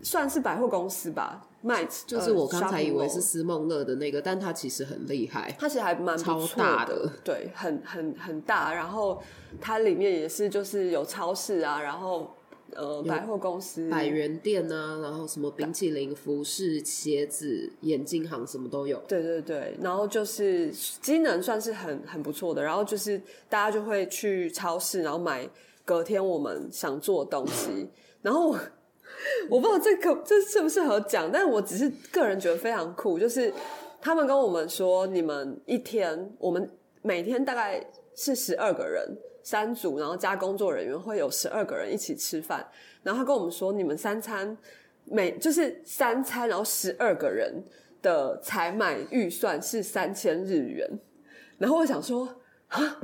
[0.00, 9.20] 算是百货公司吧，卖就是我刚才以为是思梦乐的那个，但它其实很厉害，它其实还蛮超大的，对，很很很大，然后
[9.60, 12.32] 它里面也是就是有超市啊，然后。
[12.72, 19.00] 呃，百货公司、百元店啊，然后什么冰淇淋、服饰、鞋子、眼镜行，什么都有。
[19.06, 25.48] 对对对，然后就是机能算是很很不错的，然后就是大家就会去超市，然后买
[25.84, 27.88] 隔天我们想做的东西。
[28.22, 28.58] 然后我
[29.50, 33.52] 我不知道这可这适不适合讲，但我只是个人觉得非常酷，就是
[34.00, 36.68] 他们跟我们说，你们一天，我们
[37.02, 39.16] 每天大概是十二个人。
[39.44, 42.66] 三组，然后加工作人员会有十二个人一起吃饭。
[43.04, 44.56] 然后他跟我们说，你们三餐
[45.04, 47.62] 每就是三餐，然后十二个人
[48.02, 50.88] 的采买预算是三千日元。
[51.58, 52.26] 然后我想说，
[52.68, 52.98] 啊，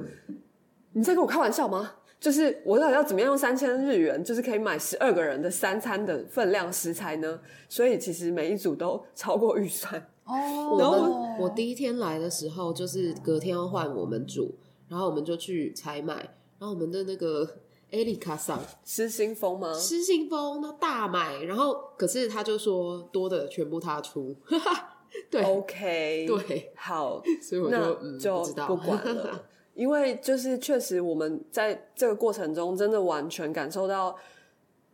[0.94, 1.92] 你在跟我开玩笑吗？
[2.18, 7.40] 就是我到底要怎么样用三千日元，就是可以买十二个人的三餐的分量食材呢？
[7.68, 9.94] 所以其实每一组都超过预算。
[10.24, 14.54] 哦，然后我第一天来的时候，就是隔天要换我们煮。
[14.90, 16.16] 然后我们就去采买，
[16.58, 17.48] 然后我们的那个
[17.92, 19.72] 艾丽卡桑失心疯吗？
[19.72, 24.34] 失心疯，那大买，然后可是他就说多的全部他出，
[25.30, 34.16] 对，OK，对，好， 所以我就就不管了， 因为就是确实我们在这个过程中真的完全感受到，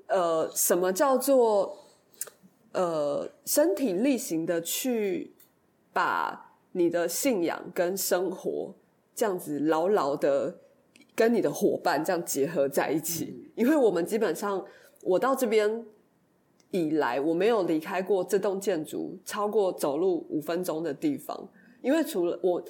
[0.09, 1.79] 呃，什么叫做
[2.73, 5.35] 呃身体力行的去
[5.95, 8.75] 把你的信仰跟生活。
[9.17, 10.55] 这样子牢牢的
[11.15, 14.63] 跟你的伙伴这样结合在一起，因为我们基本上
[15.03, 15.85] 我到这边
[16.71, 21.49] 以来，我没有离开过这栋建筑超过走路五分钟的地方。
[21.81, 22.63] 因为除了我，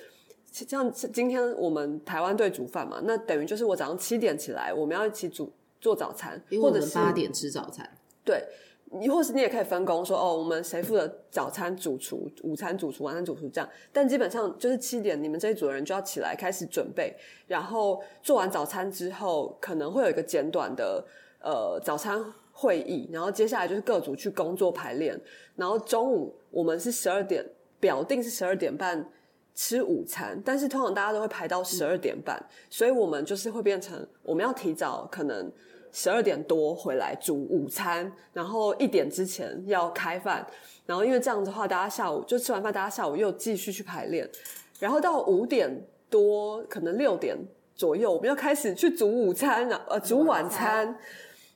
[0.53, 7.91] 像今天我们台湾队煮饭嘛，那等于就是我早上七点起来，我们要一起煮做早餐，或者是八点吃早餐，
[8.25, 8.45] 对。
[8.99, 13.71] 你或是你也可以分工说哦，我们谁负责早餐主厨、午餐主厨、晚餐主厨这样。
[13.93, 17.15] 但基本上就是七点，你们这一组的人就要起来开始准备，
[17.47, 21.05] 然后做完早餐之后，可能会有一个简短的
[21.41, 22.23] 呃早餐
[22.53, 25.21] 会议，然后接下来就是各组去工作排练，
[25.55, 27.45] 然后中午我们是十二点
[27.79, 29.09] 表定是十二点半
[29.55, 35.53] 吃午餐，但是通常大家都会排到十二点半，所以我们就是会变成我们要提早可能。
[35.99, 40.47] 十二点多回来煮午餐，然后一点之前要开饭，
[40.85, 44.29] 然后因为这样的话，大家下午就吃完饭，大家下午又继续去排练，
[44.79, 45.75] 然后到五点
[46.11, 47.35] 多，可能六点
[47.75, 50.99] 左右，我们要开始去煮午餐，呃，煮晚餐。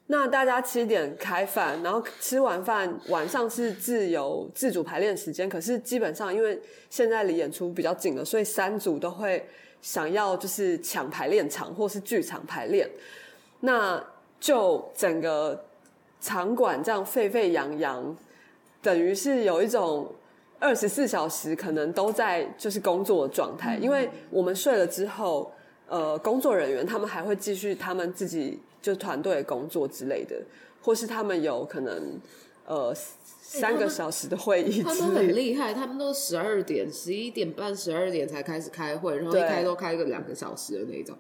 [0.07, 5.47] 那大家七点开饭，然后吃完饭，晚上是自由自主排练时间。
[5.51, 9.47] 可是基本上，因为现在离演出比较近了，所以三组都会
[9.83, 12.89] 想要就是抢排练场或是剧场排练。
[13.61, 14.03] 那
[14.41, 15.67] 就整个
[16.21, 18.17] 场馆这样沸沸扬扬，
[18.83, 20.11] 等于是有一种
[20.59, 25.53] 二十四小时可能都在就是工作的状态，因为我们睡了之后，
[25.87, 30.37] 呃，工作人员他们还会继续他们自己就团队工作之类的，
[30.83, 32.19] 或是他们有可能
[32.67, 32.95] 呃
[33.43, 41.17] 三个小时的会议他们很厉害，他们都十二点、十一点半、十二点才开始开会，然后一开都开个两个小时的那种。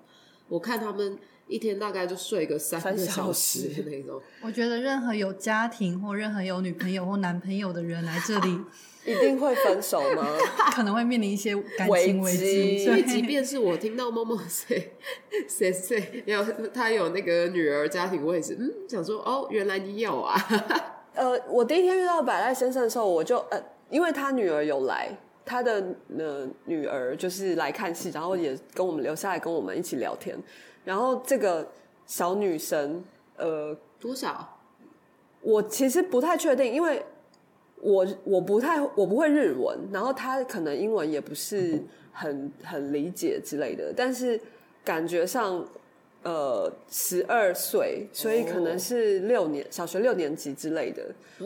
[0.48, 1.16] 我看他们
[1.50, 4.22] 一天大概就睡个三个小时那种。
[4.40, 8.60] 我觉得任何有家庭或任何有女朋友或男朋友的人来这里，
[9.04, 10.26] 一定会分手吗？
[10.72, 12.84] 可能会面临一些感情危机。
[12.84, 14.92] 所以，即便是我听到某某谁
[15.48, 16.42] 谁谁有
[16.72, 20.34] 他有那个女儿家庭，我也是嗯想说哦，原来你有啊。
[21.14, 25.18] 呃，我第一天遇到百赖先生的时候，我就呃，因为他女儿有来。
[25.42, 25.84] 他的
[26.16, 30.38] 呃女儿就是来看戏，然后也跟我们留下来跟我们一起聊天。
[30.84, 31.66] 然后这个
[32.06, 33.02] 小女生
[33.36, 34.58] 呃多少？
[35.40, 37.04] 我其实不太确定，因为
[37.80, 44.40] 我我不太我不会日文，然后她可能英文也不是很很理解之类的，但是
[44.84, 45.64] 感觉上。
[46.22, 51.02] 呃，十二岁，所以可能是六年小学六年级之类的，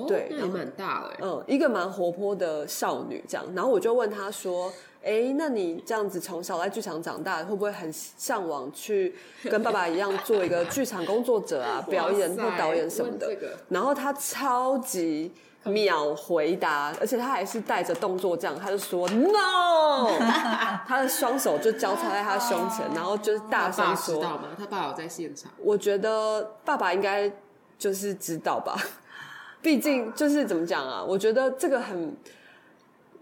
[0.08, 1.16] 对，也蛮大了。
[1.22, 3.46] 嗯，一个蛮活泼的少女这样。
[3.54, 4.72] 然后我就问她说
[5.04, 13.28] ：“哎，那你这样子从小在剧场长大，会不会很向往去跟爸爸一样做一个剧场工作者啊， 表演或导演什么的？”
[13.68, 15.32] 然后他超级。
[15.66, 20.10] 秒回答，而且他还是带着动作这样，他就说 no，
[20.86, 24.16] 他的双手就交叉在他胸前，然后就是大声说。
[24.16, 24.48] 知道吗？
[24.58, 25.50] 他爸爸在现场。
[25.56, 27.32] 我觉得爸爸应该
[27.78, 28.76] 就是知道吧，
[29.62, 31.02] 毕竟就是怎么讲啊？
[31.02, 32.14] 我觉得这个很，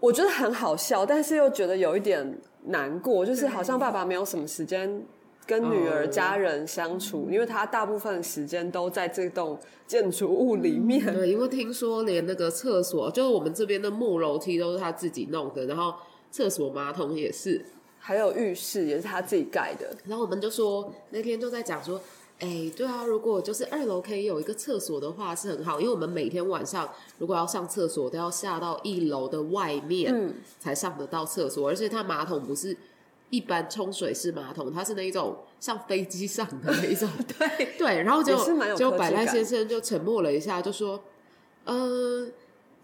[0.03, 5.01] 我觉得很好笑，但是又觉得有一点难过，就是好像爸爸没有什么时间。
[5.45, 11.05] 跟女儿家人相处，因为他大部分时间都在这栋建筑物里面。
[11.13, 15.93] 对，因为听说连那个厕所，就是我们这边的木楼梯都是他自己弄的，然后
[16.31, 17.63] 厕所马桶也是，
[17.99, 19.93] 还有浴室也是他自己盖的。
[20.05, 21.99] 然后我们就说那天就在讲说，
[22.39, 32.75] 哎，对啊，如果就是二楼可以有一个厕所的话是很好，因为我们每天晚上如果要上厕所都要下到一楼的外面才上得到厕所，而且它马桶不是。
[33.29, 38.37] 一般冲水式马桶，它是那一种像飞机上的那一种， 对对，然后就
[38.75, 41.03] 就百赖先生就沉默了一下，就说，
[41.65, 42.27] 呃。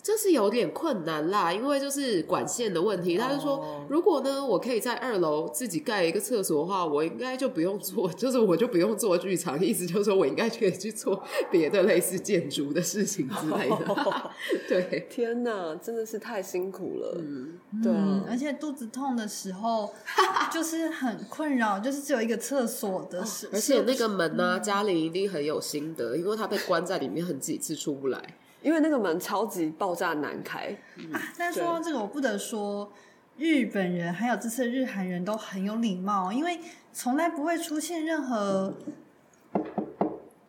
[0.02, 3.18] 这是有点困难啦，因为就是管线的问题。
[3.18, 9.60] 他就说，如果呢，我可以在二楼自己盖一个厕所的话，我应该就不用做， 就是我就不用做剧场。
[9.64, 11.22] 意思就是说我应该可以去做
[11.52, 14.32] 别的类似建筑的事情之类的。
[14.68, 17.18] 对，天哪，真的是太辛苦了。
[17.20, 17.92] 嗯，对，
[18.30, 19.94] 而且肚子痛的时候
[20.52, 28.39] 就是很困扰，就是只有一个厕所的时，而且那个门呢，嘉玲一定很有心得，因为他被关在里面很几次出不来。
[28.62, 30.76] 因为那个门超级爆炸难开
[31.14, 31.22] 啊！
[31.38, 32.92] 但说到这个，我不得说，
[33.38, 36.60] 日本人还有这次日韩人都很有礼貌，因为
[36.92, 38.74] 从来不会出现任何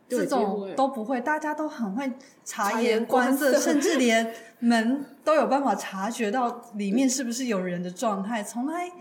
[0.09, 2.11] 这种都不会，大家都很会
[2.43, 8.91] 察言观色，甚至连门都有办法察觉到里面是不是有人的状态，从来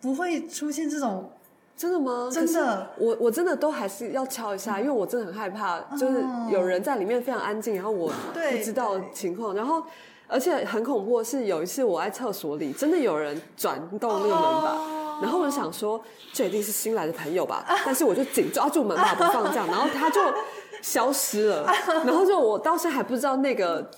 [0.00, 1.32] 不会出现这种。
[1.76, 2.28] 真的吗？
[2.32, 9.82] 真的，我我真的都还是要敲一下，因为我真的很害怕，就是有人在里面非常安静，然后我不知道情况，然后
[10.26, 16.00] 而且很恐怖的是，有一次我在厕所里，真的有人转动那个门把，然后我就想说，
[16.32, 20.20] 这一定是新来的朋友吧， 但是我就紧抓住门把不放，这样，然后他就
[20.80, 21.70] 消失了，
[22.06, 23.90] 然后就我到现在还不知道那个。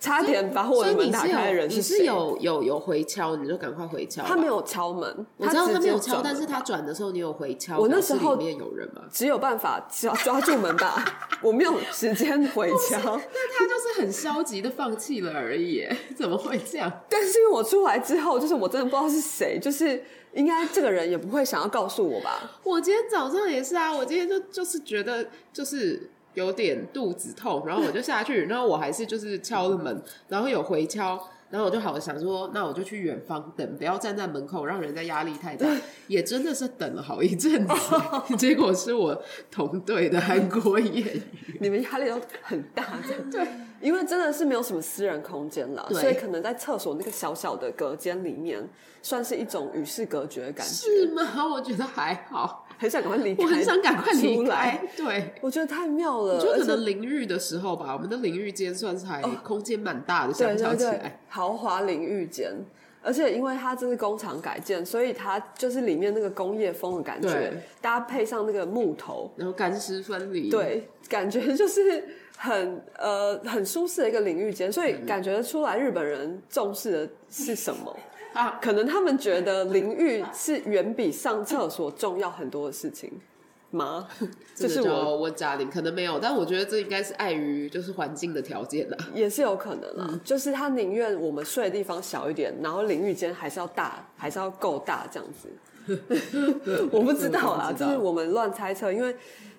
[0.00, 2.04] 差点把我的门打开的人是谁？
[2.04, 4.22] 有有有回敲，你就赶快回敲。
[4.22, 7.78] 他没有敲门，我知道他没有敲，但是他转的时候你有回敲。
[7.78, 9.02] 我那时候里面有人吗？
[9.10, 11.04] 只有办法抓抓住门吧，
[11.42, 12.98] 我没有时间回敲。
[13.16, 15.84] 那他就是很消极的放弃了而已，
[16.16, 16.90] 怎么会这样？
[17.08, 20.00] 但是因为我出来之后，就是我真的不知道是谁，就是
[20.32, 22.48] 应该这个人也不会想要告诉我吧。
[22.62, 26.10] 我今天早上也是啊，我今天就就是觉得就是。
[26.34, 31.18] 有点肚子痛，然后我就下去， 然后我还是就是敲了门，然后有回敲，
[31.50, 35.66] 然后我就好想说，那我就去远方等，不要站在门口，让人家压力太大。
[36.06, 37.74] 也真的是等了好一阵子，
[38.36, 39.20] 结果是我
[39.50, 41.22] 同队的韩国演员，
[41.60, 42.84] 你们压力都很大，
[43.30, 43.46] 对，
[43.80, 48.66] 因为真的是没有什么私人空间了，所以可能在厕所那个小小的隔间里面，
[49.02, 51.46] 算是一种与世隔绝的感觉，是吗？
[51.50, 52.67] 我觉得还好。
[52.78, 54.80] 很想赶快离开，我很想赶快离开。
[54.96, 56.40] 对，我觉得太妙了。
[56.40, 62.52] 就可能淋浴的时候吧，我们的淋浴间算是还空间蛮大的，相较起来，豪华淋浴间。
[63.00, 72.04] 而且因为它这是工厂改建，所以它就是里面那个工业风的感觉，搭配上那个木头，然后干湿分离，对，感觉就是
[72.36, 77.96] 很呃很舒适的一个淋浴间，所以感觉出来日本人重视的是什么
[78.32, 78.58] 啊？
[78.60, 83.12] 可能他们觉得淋浴是远比上厕所重要很多的事情
[83.70, 84.08] 吗？
[84.54, 90.20] 这是我问嘉玲，可能没有，但我觉得这应该是碍于就是环境的条件啦， 也是有可能啊。
[90.24, 95.48] 就是他宁愿我们睡的地方小一点，然后淋浴间还是要大，还是要够大这样子。
[96.92, 99.14] 我不知道啦，就是我们乱猜测，因为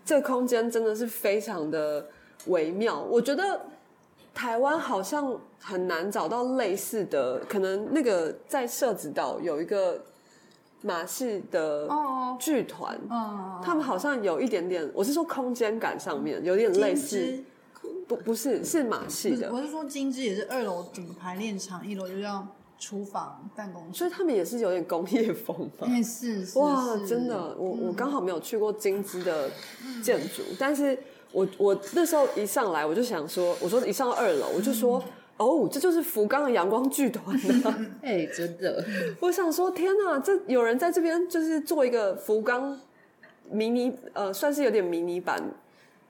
[0.05, 2.05] 这空间真的是非常的。
[2.45, 3.59] 微妙，我觉得
[4.34, 10.02] 台湾好像很难找到类似的，可能那个在社子岛有一个
[10.82, 11.90] 马戏的
[12.40, 12.98] 剧团，
[13.62, 17.44] 他们好像有一点点，我是说空间感上面有点类似，
[18.08, 22.48] 不不是是马戏的，我是说金枝也是二楼整个排练场，一楼就叫
[22.80, 29.50] 厨房办公室，所以他们也是有点工业风吧，是哇，真的，我我刚好没有去过金枝的
[30.02, 30.98] 建筑，但是。
[31.32, 35.04] 我我那时候一上来我就想说，我说一上二楼我就说，
[35.38, 37.76] 哦，这就是福冈的阳光剧团呢。
[38.02, 38.84] 哎，真的，
[39.20, 42.80] 我想说，天哪，这有人在这边就是做一个福冈
[43.50, 45.42] 迷你呃，算是有点迷你版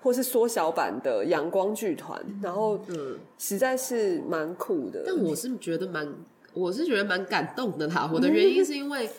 [0.02, 5.04] 或是缩小版的阳光剧团，然后嗯，实在是蛮酷的。
[5.06, 6.08] 但我是觉得蛮，
[6.54, 8.10] 我是觉得蛮感动的啦。
[8.14, 9.10] 我的原因是因为。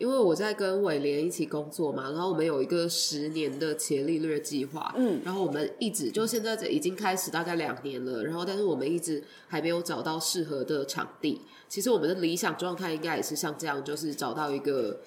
[0.00, 11.42] 因为我在跟伟廉一起工作嘛，然后我们有一个十年的伽利略计划，嗯，然后我们一直就现在这已经开始大概两年了，然后但是我们一直还没有找到适合的场地。
[11.68, 15.00] 其实我们的理想状态应该也是像这样，就是找到一个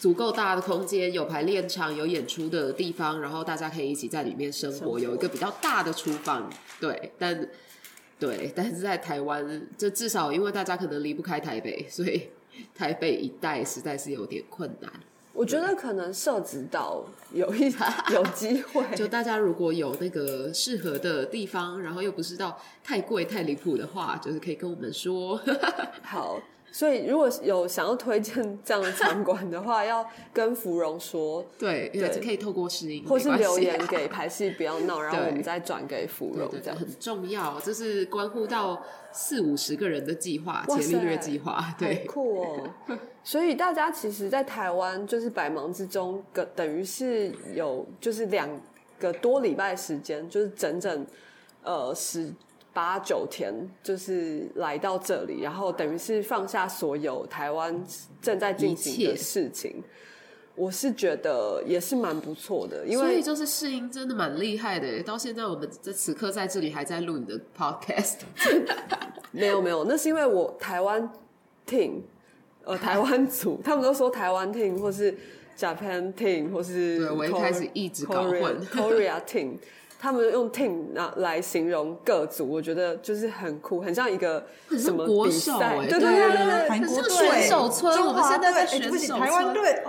[0.00, 6.52] 足够大的空间，有排练场、有演出的地方，然后大家可以一起在里面生活，有一个比较大的厨房。
[6.80, 7.48] 对，但
[8.18, 12.22] 对，但是在台湾，这至少因为大家可能离不开台北，所以。
[12.74, 14.90] 台北一带实在是有点困难，
[15.32, 17.72] 我觉得可能涉及到有一
[18.12, 25.40] 有机会，就大家如果有那个适合的地方，然后又不是到太贵太离谱的话，就是可以跟我们说。
[26.02, 26.40] 好。
[26.72, 37.60] 所以，如果有想要推荐这样的场馆的话， 要跟芙蓉说，对，对，可以透过声音，或是留言给排戏不要闹，然后我们再转给芙蓉，这样很重要。
[37.60, 38.80] 这是关乎到
[39.12, 42.70] 四五十个人的计划，前利略计划，对，酷哦。
[43.24, 48.48] 所以大家其实，在台湾就是百忙之中，等等于是有就是两
[48.98, 51.06] 个多礼拜时间，就是整整
[51.64, 52.32] 呃十。
[52.72, 53.52] 八九天
[53.82, 57.84] 就是来到这里，然后等于是放下所有台湾
[58.22, 59.82] 正在进行的事情。
[60.56, 65.02] 我是觉得也是蛮不错的，因为所以就是适应真的蛮厉害的。
[65.02, 68.16] 到现在我们在此刻在这里还在录你的 podcast，
[69.30, 71.10] 没有没有，那是因为我台湾
[71.66, 72.02] team
[72.64, 75.16] 呃台湾组，他们都说台湾 team 或是
[75.56, 79.54] Japan team 或是对我一开始一直搞混 Korea team。
[80.00, 89.82] 他们用 team 那来形容各组，我觉得就是很酷，很像一个什么比赛，对对对对，韩国选手村，我们现在在选手台湾队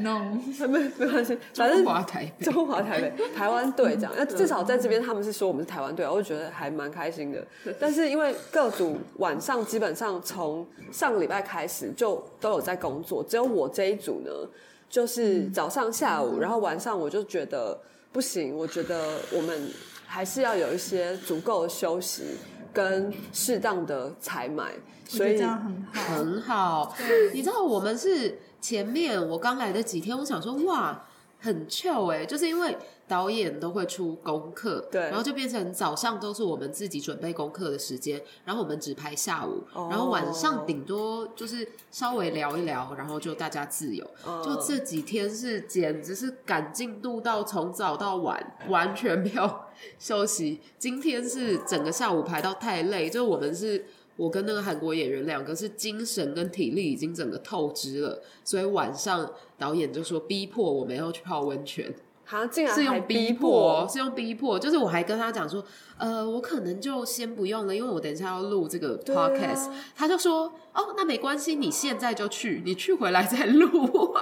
[0.00, 0.36] ，no，
[0.68, 7.42] 没没关系，反正中华台北，中华台北，台湾队这样，那至少在这边他们是说我们是台湾队，我就觉得还蛮开心的。
[7.78, 14.30] 但是因为各组晚上基本上从上个礼拜开始就都有在工作，只有我这一组呢，
[14.90, 17.80] 就是早上下午，然后晚上我就觉得。
[18.12, 19.70] 不行，我觉得我们
[20.06, 22.22] 还是要有一些足够的休息
[22.72, 24.72] 跟适当的采买，
[25.06, 25.58] 所以这样
[25.92, 26.96] 很好，很好。
[27.32, 31.04] 你知道我们是前面我刚来的几天，我想说哇，
[31.38, 32.76] 很 chill 哎，就是因为。
[33.10, 44.08] 导演都会出功课，对，然后就变成早上都是我们自己准备功课的时间，然后我们只拍下午，然后晚上顶多就是稍微聊一聊，然后就大家自由。
[44.44, 49.56] 就这几天是简直是赶进度到从早到晚，完全没有
[49.98, 50.60] 休息。
[50.78, 61.92] 今天是整个下午排到太累，就我们是我跟那个韩国演员两个是精神跟体力已经整个透支了，所以晚上导演就说逼迫我们要去泡温泉。
[62.74, 65.64] 是用逼迫，是用逼迫，就是我还跟他讲说，
[65.98, 69.70] 呃，我可能就先不用了，因为我等一下要录这个 podcast。
[69.96, 74.14] 他就说，哦，那没关系，你现在就去，你去回来再录。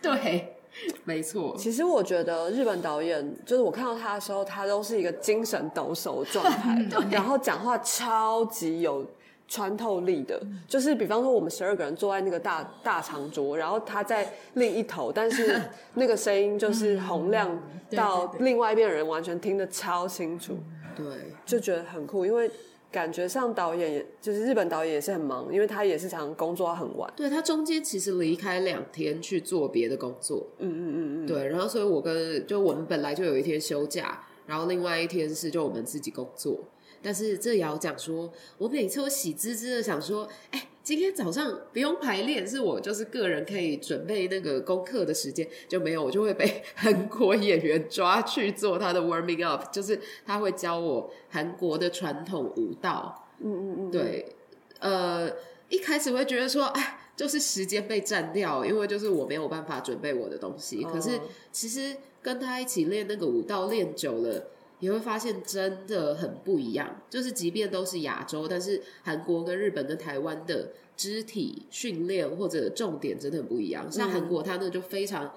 [0.00, 0.56] 对，
[1.04, 1.54] 没错。
[1.58, 9.04] 其实我觉得日本导演，就是我看到他的时候，他都是一个精神抖擞状态， 然后讲话超级有。
[9.48, 10.38] 穿透力的，
[10.68, 15.58] 就是比方说我们十二个人坐在那个大大长桌，然后他在另一头，但是
[15.94, 17.58] 那个声音就是洪亮
[17.92, 20.58] 到另外一边人完全听得超清楚，
[20.94, 21.04] 对，
[21.46, 22.50] 就觉得很酷，因为
[22.92, 34.20] 感觉上导演也就是日本导演也是很忙，因为他也是常工作很晚，对他中间其实离开两天去做别的工作，嗯嗯嗯嗯，对，然后所以我跟就我们本来就有一天休假。
[34.46, 36.58] 然后另外一天是就我们自己工作。
[37.02, 53.28] 但是这也要讲说，我每次我喜滋滋的想说，哎，今天早上不用排练，是我就是个人可以准备那个功课的时间就没有，我就会被韩国演员抓去做他的 warming up， 就是他会教我韩国的传统舞蹈。
[53.40, 54.34] 嗯嗯嗯，对，
[54.80, 55.30] 呃，
[55.68, 60.82] 一开始会觉得说，哎，就是时间被占掉，因为就是我没有办法准备我的东西。
[60.82, 61.20] 可是
[61.52, 64.50] 其实跟他一起练那个舞蹈练久了。
[64.80, 73.90] 你会发现真的很不一样，就是即便都是亚洲，但是韩国跟日本跟台湾的肢体训练或者重点真的很不一样。
[73.90, 75.34] 像韩国，它那就非常，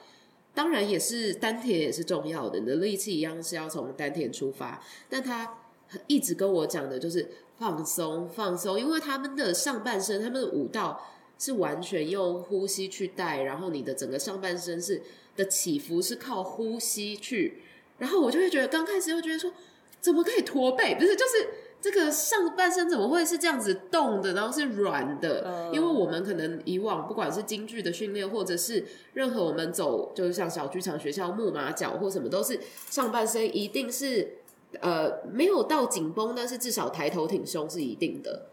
[0.53, 4.79] 当然也是丹田也是重要的，你的力气一样是要从丹田出发。
[5.09, 5.57] 但他
[6.05, 7.27] 一直跟我讲的就是
[7.57, 11.03] 放松放松，因为他们的上半身，他们的舞蹈
[11.39, 15.01] 是完全用呼吸去带，然后你的整个上半身是
[15.35, 17.63] 的起伏是靠呼吸去。
[18.01, 19.53] 然后我就会觉得，刚开始又觉得说，
[19.99, 20.95] 怎么可以驼背？
[20.95, 21.47] 不是，就是
[21.79, 25.69] 这个上半身怎么会是这样子动的，然后是软的？
[25.71, 28.83] 因为我们可能以往不管是京剧的训练，或者是
[29.13, 34.37] 任何我们走，就是像小剧场学校木马脚或什么，都是上半身一定是
[34.79, 38.47] 呃没有到紧绷，但是至少抬头挺胸是一定的。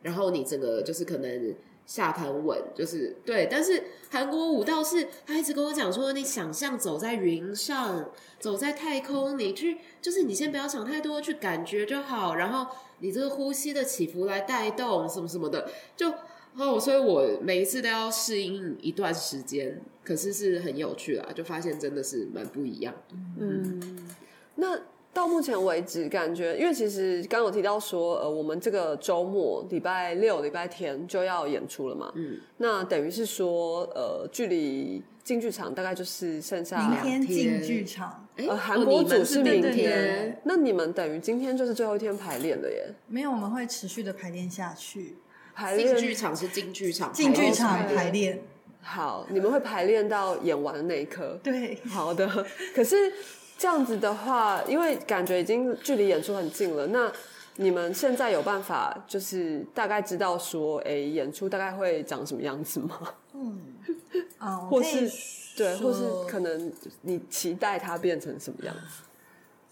[0.00, 1.54] 然后你整个就是可能。
[1.86, 8.10] 下盘稳就是对，但是韩国舞蹈是，他一直跟我讲说，你想象走在云上，
[8.40, 16.12] 走在太空，你去就是你先不要想太多，去感觉就好，然后你这个呼吸的起伏来带动什么什么的，就
[16.56, 22.94] 哦，所以我每一次都要适应一段时间，可是是很有趣啦，就发现真的是蛮不一样。
[23.38, 24.08] 嗯，
[24.56, 24.80] 那。
[25.14, 32.12] 到目前为止，感觉因为其实刚有提到说，呃，我们这个周末礼拜六、礼拜天就要演出了嘛。
[32.16, 38.26] 嗯，那等于是说，呃，距离进剧场大概就是剩下明天进剧场。
[38.36, 42.84] 呃，韩国组是明天，那你们等于今天就是最后一天排练了耶？
[43.06, 45.14] 没有，我们会持续的排练下去。
[45.54, 48.42] 排练剧场是进剧场，进剧场排练。
[48.82, 51.38] 好，你们会排练到演完的那一刻。
[51.40, 52.28] 对，好的。
[52.74, 53.12] 可是。
[53.56, 57.10] 这样子的话，因为感觉已经距离演出很近了，那
[57.56, 63.14] 你们现在有办法就是大概知道说，哎，演出大概会长什么样子吗？
[63.32, 63.60] 嗯，
[64.38, 65.10] 啊，或是
[65.56, 69.04] 对，或是可能你期待它变成什么样子？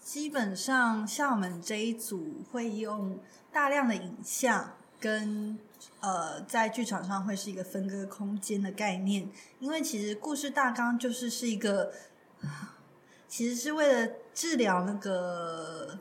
[0.01, 3.19] 基本上，像我们这一组会用
[3.51, 5.59] 大量的影像，跟
[5.99, 9.29] 呃，在剧场上会是一个分割空间的概念，
[9.59, 11.91] 因为其实故事大纲就是是一个。
[13.35, 15.97] 其实是为了治疗那个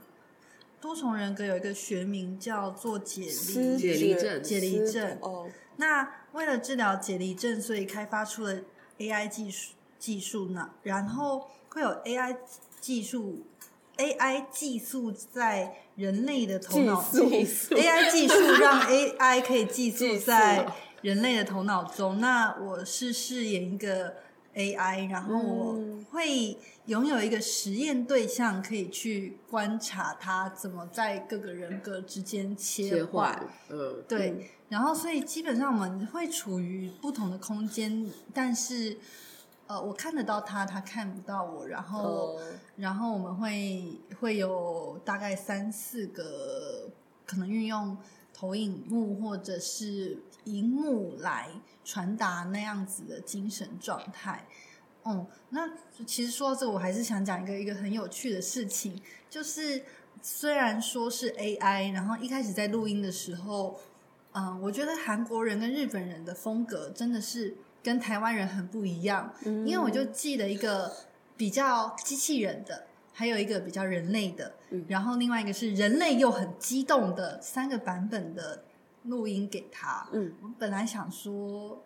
[0.82, 4.42] 多重人格，有一个学名叫做解离解离症。
[4.42, 8.60] 解离症哦，那为了治疗解离症，所以开发出了
[8.98, 10.72] AI 技术技术呢。
[10.82, 12.36] 然后会有 AI
[12.78, 13.46] 技术
[13.96, 20.70] ，AI 技术在人类的头脑中，AI 技术让 AI 可以寄宿在
[21.00, 22.20] 人类的头脑中。
[22.20, 24.16] 那我是饰演一个
[24.54, 26.58] AI，然后我会。
[26.86, 33.40] 拥有一个实验对象，可以去观察他怎么在各个人格之间切换。
[33.68, 34.50] 嗯，对。
[34.68, 38.98] 然后，所以基本上我们会处于不同的空间，但是，
[39.66, 41.68] 呃，我看得到他，他看不到我。
[41.68, 42.40] 然后，
[42.76, 46.88] 然后我们会会有大概三四个
[47.26, 47.96] 可能运用
[48.34, 51.50] 投影幕或者是荧幕来
[51.84, 54.48] 传达那样子的精神状态。
[55.04, 55.68] 嗯，那
[56.06, 59.82] 其实说到这，我还是想讲一个一个很有趣的事情，就是
[60.20, 63.80] 虽然说是 AI，然后一开始在录音的时候，
[64.32, 70.92] 嗯，我觉得韩国人跟日本人的风格真的是跟台湾人很不一样，因为我就记得一个
[71.36, 74.54] 比较机器人的，还有一个比较人类的，
[74.86, 78.62] 然后另外一个是人类又很激动的三个版本的
[79.02, 80.08] 录音给他。
[80.12, 81.82] 嗯，我本来想说，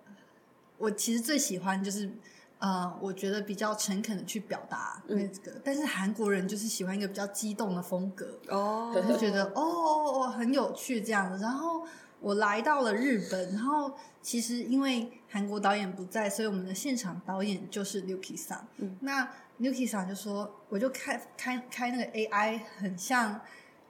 [0.76, 2.10] 我其实最喜欢就是。
[2.58, 11.42] 呃，我觉得比较诚恳的去表达那个，但是韩国人就是喜欢一个比较激动的风格哦，就觉得哦哦哦很有趣这样子。
[11.42, 11.86] 然后
[12.20, 13.92] 我来到了日本，然后
[14.22, 18.66] 其实因为韩国导演不在，所以我们的现场导演就是 Luki 桑。
[19.00, 19.28] 那
[19.60, 23.40] Luki 桑就说，我就开开开那个 AI，很像。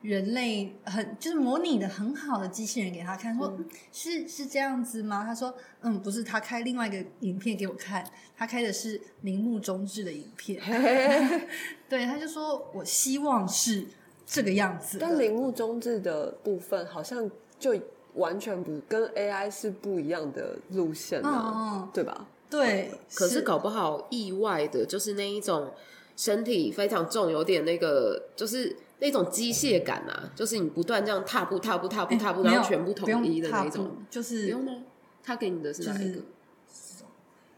[0.07, 3.59] 人类很就是模拟的很好的机器人给他看，说
[3.91, 5.25] 是是这样子吗？
[5.27, 10.63] 他说嗯，不是，他开另外一个影片给我看，他开的是铃木中志的影片，
[11.89, 13.85] 对，他就说我希望是
[14.25, 14.99] 这个样子。
[15.01, 17.29] 但铃木中志的部分好像
[17.59, 17.75] 就
[18.15, 22.29] 完全不跟 AI 是不一样的路线了，对吧？
[22.49, 25.73] 对，可是搞不好意外的就是那一种。
[26.19, 34.72] 身体非常重，有点那个就是那种机械感啊，就是你不断这样踏步、踏步、踏步、踏步，然后全部统一的那种，就是不用吗？
[35.22, 36.20] 他给你的是哪一个？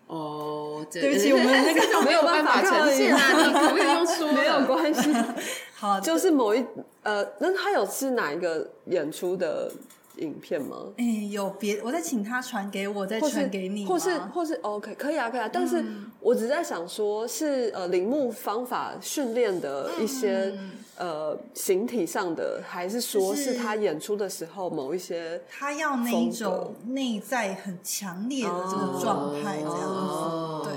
[0.06, 4.32] 哦，对不起， 我们那个没有办法呈现啊， 你可不可以用说？
[4.32, 5.12] 没有关系，
[5.76, 6.64] 好，就是某一
[7.02, 9.70] 呃，那他有是哪一个演出的？
[10.18, 10.76] 影片吗？
[10.96, 15.48] 哎，有别，我再请他传给我，再传给你，或是或是 OK，可以啊，可以啊。
[15.52, 15.84] 但是
[16.20, 20.52] 我只在想，说是呃，铃木方法训练的一些
[20.96, 30.68] 呃形体上的，还是说是他演出的时候某一些，他要那一种内在很强烈的这个状态，这样子。
[30.68, 30.72] 对，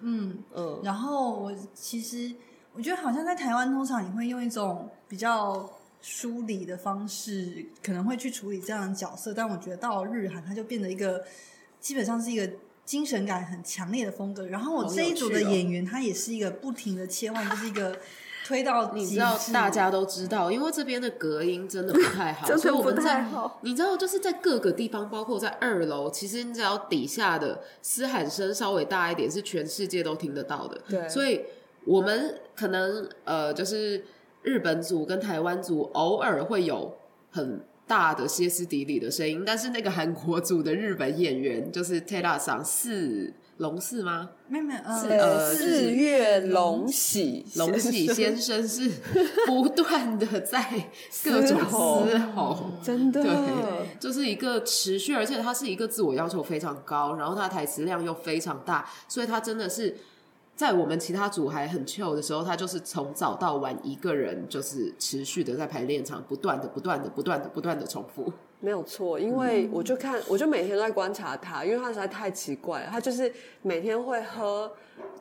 [0.00, 0.80] 嗯嗯。
[0.82, 2.32] 然后我其实
[2.72, 5.68] 我觉得，好像在台湾，通常你会用一种比较。
[6.06, 11.24] 梳理的方式可能会去处理这样的角色，但我觉得到了日韩，它就变得一个
[11.80, 12.46] 基本上是一个
[12.84, 14.46] 精神感很强烈的风格。
[14.48, 17.96] 然后我这一组的演员，他也是一个不停的切换，就是一个
[18.44, 23.26] 推到 你知道大家都知道，因为这边的隔音真的不太好， 所以我们在
[23.62, 30.78] 你知道就是在各个地方，包括在二楼，其实你只要底下的嘶喊声稍微大一点，是全世界都听得到的。
[30.86, 31.40] 对，所以
[31.86, 34.04] 我们可能呃就是。
[34.44, 36.94] 日本组跟台湾组偶尔会有
[37.30, 44.30] 很大的歇斯底里的声音，但是那个韩国组的日本演员就是 Tera 上四龙四吗？
[44.48, 48.90] 没有没有，呃，四月龙喜龙喜先生是
[49.46, 50.62] 不断的在
[51.24, 53.32] 各种嘶吼，真的，对，
[53.98, 59.96] 就是一个持续，而且他是一个自我要求非常高，然后他台词量又非常大，所以他真的是。
[60.56, 68.32] 在我们其他组还很 chill 的时候，他就是从早到晚一个人，就是持续的在排练场，不断的、不断的、不断的、不断的重复。
[68.60, 72.88] 没有错，因为我就看，我就每天都在观察他，因为他实在太奇怪了。
[72.90, 73.30] 他就是
[73.62, 74.72] 每天会喝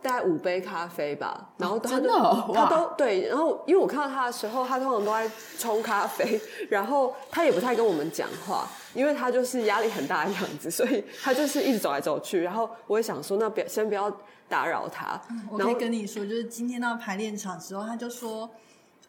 [0.01, 2.09] 大概五杯咖啡吧，然后真的
[2.53, 12.41] 他都对，然后因为我看到他的时候，他通常都在冲咖啡， 然后他也不太跟我们讲话，因为他就是压力很大的样子，所以他就是一直走来走去。
[12.41, 14.15] 然后我也想说，那别先不要。
[14.49, 15.19] 打扰他，
[15.49, 18.47] 我可以跟你说，就是今天到排练场之后，他就说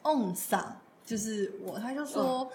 [0.03, 0.63] ，on 嗓，
[1.05, 2.51] 就是我，他就说，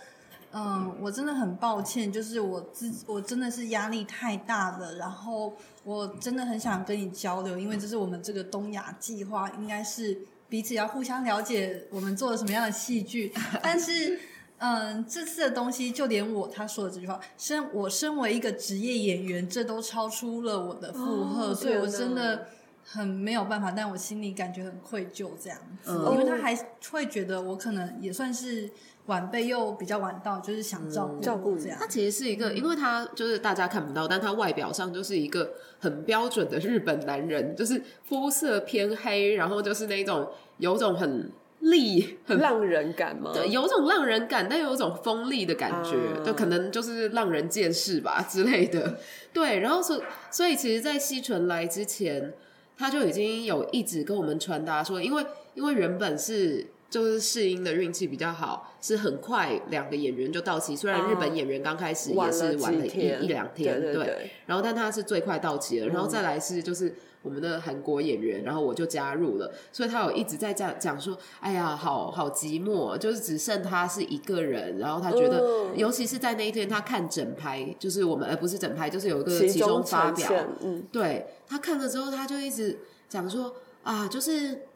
[0.54, 5.54] 嗯，我真的很抱歉，就是我自我真的是压力太大了，然后
[5.84, 10.18] 我真的很想跟你交流，因为这是我们这个东亚计划，应该是
[10.48, 14.20] 彼此要互相了解，我们做了什么样的戏剧，但是，
[14.60, 22.48] 嗯，这次的东西，就连我他说的这句话，身我身为一个职业演员，这都超出了我的负荷，所以我真的。
[22.92, 26.56] 很没有办法，但我心里感觉很愧疚，这样子，因为他还
[26.90, 28.68] 会觉得我可能也算是
[29.06, 31.78] 晚辈，又比较晚到，就是想照顾照顾这样。
[31.80, 43.32] 他其实是一个，因为他就是大家看不到，但他外表上就是一个很标准的日本男人，就是肤色偏黑，然后就是那种有种很厉、很浪人感吗？
[43.34, 45.92] 对，有种浪人感，但有种锋利的感觉，
[46.26, 48.98] 就可能就是浪人见识吧之类的。
[49.34, 50.02] 对，然后所
[50.32, 52.34] 所以，其实，在西纯来之前。
[52.82, 60.74] 他就已经有一直跟我们传达说，因为因为原本是就是试音的运气比较好，是很快两个演员就到齐。
[60.78, 66.96] 虽然日本演员刚开始也是晚了一一两天，对，然后但他是最快到齐了，然后再来是就是。
[67.22, 83.54] 我们的韩国演员，然后我就加入了，所以他有一直在讲讲说，哎呀，好好寂寞，就是只剩他是一个人，然后他觉得，尤其是在那一天，他看整排，就是我们，而不是整排，就是有一个集中发表，嗯，对他看了之后，他就一直讲说，
[83.84, 84.68] 啊，就是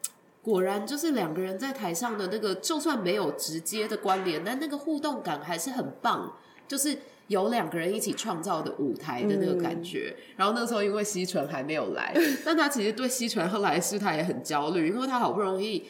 [0.42, 6.34] 果然就是两个人在台上的那个，就算没有直接的关联，但那个互动感还是很棒，
[6.68, 6.98] 就是。
[7.28, 12.14] 有两个人一起创造的舞台的那个感觉，然后那时候因为西纯还没有来，
[12.44, 15.84] 但他其实对西纯后来是他也很焦虑，因为他好不容易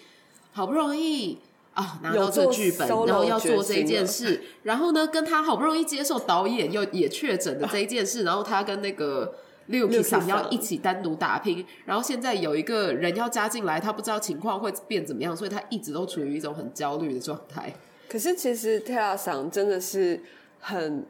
[0.52, 1.40] 好不容易
[1.72, 9.34] 啊拿到这剧本，然后要做这件事，然后呢跟他好不容易接受导演又也确诊的这一件事， 然后他跟那个
[9.66, 17.74] 六 P 想要一起单独打拼，然后现在有一个人要加进来，他不知道情况会变怎么样，所以他一直都处于一种很焦虑的状态。
[18.08, 20.22] 可是其实泰拉桑真的是
[20.60, 21.04] 很。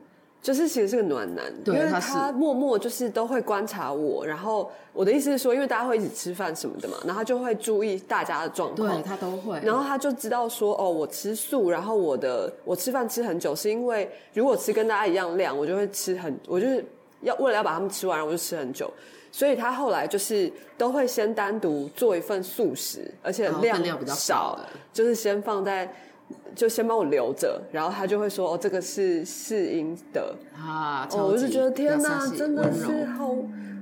[0.44, 16.84] 就是其实是个暖男，因为他默默就是都会观察我，然后我的意思是说，因为大家会一起吃饭什么的嘛，然后他就会注意大家的状况，对他都会，然后他就知道说，哦，我吃素，然后我的我吃饭吃很久，是因为如果吃跟大家一样量，我就会吃很，我就是
[17.22, 18.92] 要为了要把他们吃完，我就吃很久，
[19.32, 24.60] 所以他后来就是都会先单独做一份素食，而且量量比较少，
[24.92, 25.90] 就是先放在。
[26.54, 30.34] 就先帮我留着，然后他就会说哦，这个是试音的。
[30.56, 33.34] 啊，哦，我就觉得天哪，真的是好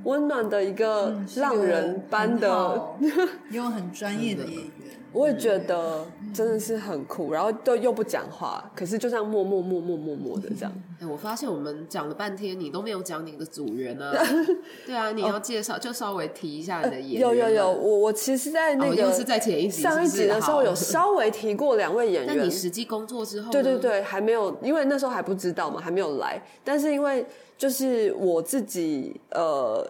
[0.04, 2.82] 温暖的一个浪人般的，
[3.50, 4.70] 又很专业的演员，
[5.12, 6.06] 我也觉得。
[6.32, 10.72] 真的是很酷，然后都又不讲话，可是就这样默默默默默默的这样。
[11.00, 14.12] 哎，我发现我们讲了半天，你都没有讲你的组员呢。
[14.86, 17.20] 对啊，你要介绍，就稍微提一下你的演员。
[17.20, 22.36] 有有有，我我其实，在那个是在前一集上一集的时候有稍微提过两位演 员。
[22.36, 26.42] 那你实际工作之后，对对对，还没有，因为那时候还不知道嘛，还没有来。
[26.64, 27.24] 但是因为
[27.58, 29.86] 就是我自己呃。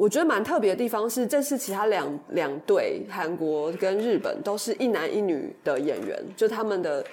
[0.00, 7.04] 我觉得蛮特别的地方是，这次其他两两队，韩国跟日本都是一男一女的演员，就他们的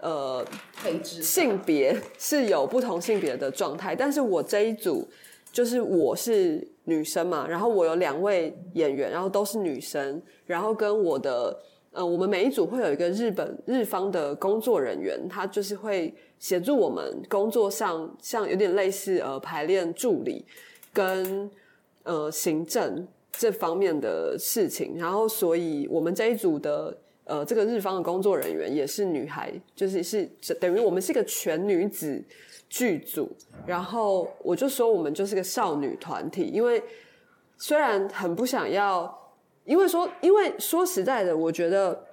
[0.00, 3.94] 呃配置性别是有不同性别的状态。
[3.94, 5.08] 但是我这一组
[5.52, 11.56] 就是我是女生嘛，然后我有两位演员，然后都是女生，然后跟我的
[11.92, 20.44] 呃，我们每一组会有一个日本日方的工作人员，他就是会协助我们工作上，像有点类似呃排练助理
[20.92, 21.48] 跟。
[22.04, 30.26] 呃，行政这方面的事情，然后，所以我们这一组的呃，这个日方的工作人员也是女孩，就是是
[30.60, 32.22] 等于我们是一个全女子
[32.68, 33.30] 剧组。
[33.66, 36.82] 然后我就说，我们就是个少女团体，因为
[37.56, 39.32] 虽然很不想要，
[39.64, 42.06] 因为说，因为说实在的，我觉得。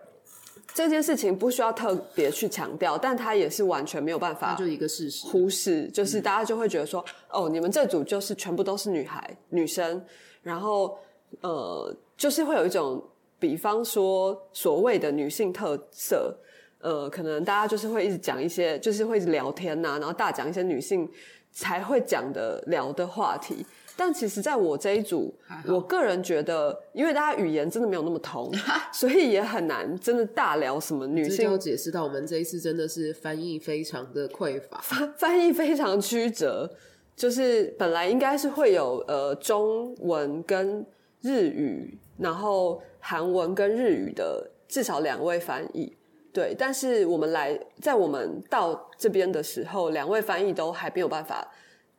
[0.79, 10.01] 这件事情不需要特别去强调，但它也是完全没有办法，就一个事实忽视，就是大家就会觉得说，哦，你们这组就是全部都是女孩、女生，
[10.41, 10.97] 然后
[11.41, 13.03] 呃，就是会有一种，
[13.37, 16.33] 比方说所谓的女性特色，
[16.79, 21.05] 呃，可能大家就是会一直讲一些，就是会聊天呐，然后大讲一些女性
[21.51, 23.65] 才会讲的聊的话题。
[23.99, 25.37] 但其实，在我这一组，
[25.67, 28.49] 我个人觉得，因为大家语言真的没有那么通，
[28.93, 31.59] 所以也很难真的大聊什么女性。
[31.59, 36.71] 解释到，我们这一次真的是翻译非常的匮乏， 翻翻译非常曲折。
[37.13, 40.85] 就是本来应该是会有呃中文跟
[41.19, 45.93] 日语，然后韩文跟日语的至少两位翻译，
[46.31, 46.55] 对。
[46.57, 51.45] 但是我们来在我们到这边的时候，两位翻译都还没有办法。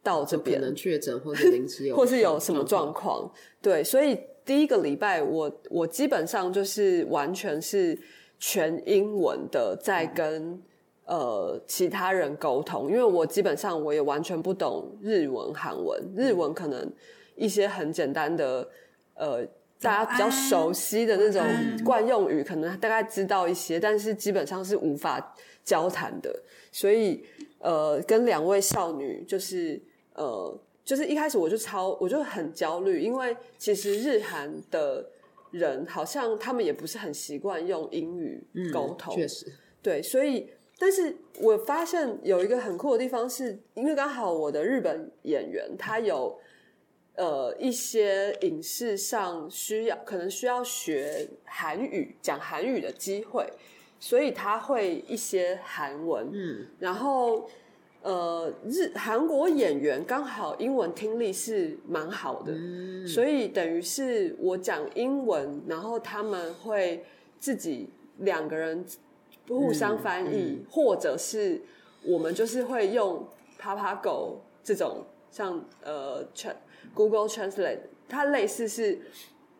[0.03, 3.30] 到这边可能确诊或者临时有， 或是有什么状况，
[3.61, 7.98] 对，所以第一个礼拜我我基本上就是完全是
[8.38, 10.59] 全英文的在跟
[11.05, 16.90] 呃其他人沟通，因为我基本上我也完全不懂日文、韩文，日文可能
[17.36, 18.66] 一些很简单的
[19.14, 19.44] 呃
[19.82, 21.42] 大家比较熟悉的那种
[21.84, 26.34] 惯用语，可能大概知道一些，但是基本上是无法交谈的，
[26.72, 27.22] 所以
[27.59, 29.78] 呃跟两位少女就是。
[30.20, 30.54] 呃，
[30.84, 35.08] 就是一开始我就超，我就很焦虑，因为其实日韩的
[35.50, 39.46] 人好像他们也不是很习惯用英语沟通，确实，
[39.80, 46.38] 对，所以，但是我发现有一个很酷的地方，是因为刚好我的日本演员他有
[47.16, 53.50] 呃一些影视上需要，可能需要学韩语，讲韩语的机会，
[53.98, 57.48] 所以他会一些韩文，嗯，然后。
[58.03, 62.55] 呃，日韩国演员刚好英文听力是蛮好的，
[63.07, 67.05] 所以等于是我讲英文，然后他们会
[67.38, 67.90] 自己
[68.20, 68.82] 两个人
[69.46, 71.61] 互相翻译，或者是
[72.03, 73.28] 我们就是会用
[73.61, 76.26] Papago 这种像呃
[76.94, 78.98] Google Translate，它类似是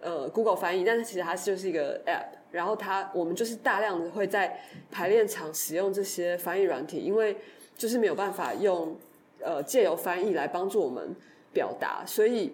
[0.01, 4.61] 呃 Google 翻译，但是其实它就是一个 App，然后它我们就是大量的会在
[4.91, 7.37] 排练场使用这些翻译软体，因为。
[7.77, 8.97] 就是没有办法用
[9.41, 11.15] 呃借由翻译来帮助我们
[11.53, 12.53] 表达，所以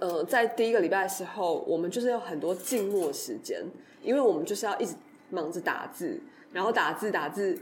[0.00, 3.62] 呃在第一个礼拜的时候，我们就是有很多静默时间，
[4.02, 4.94] 因为我们就是要一直
[5.30, 6.20] 忙着打字，
[6.52, 7.58] 然后打字打字，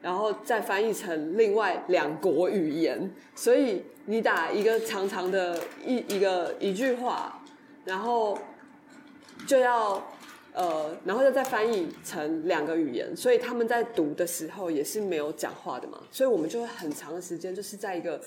[0.00, 7.42] 然后再翻译成另外两国语言，所以你打一个长长的一一个一句话，
[7.84, 8.38] 然后
[9.46, 10.02] 就要。
[10.54, 18.20] 呃，然后又再翻译成两个语言，所以他们在读的时候也是没有讲话的嘛，所以我们就会很长的时间就是在一个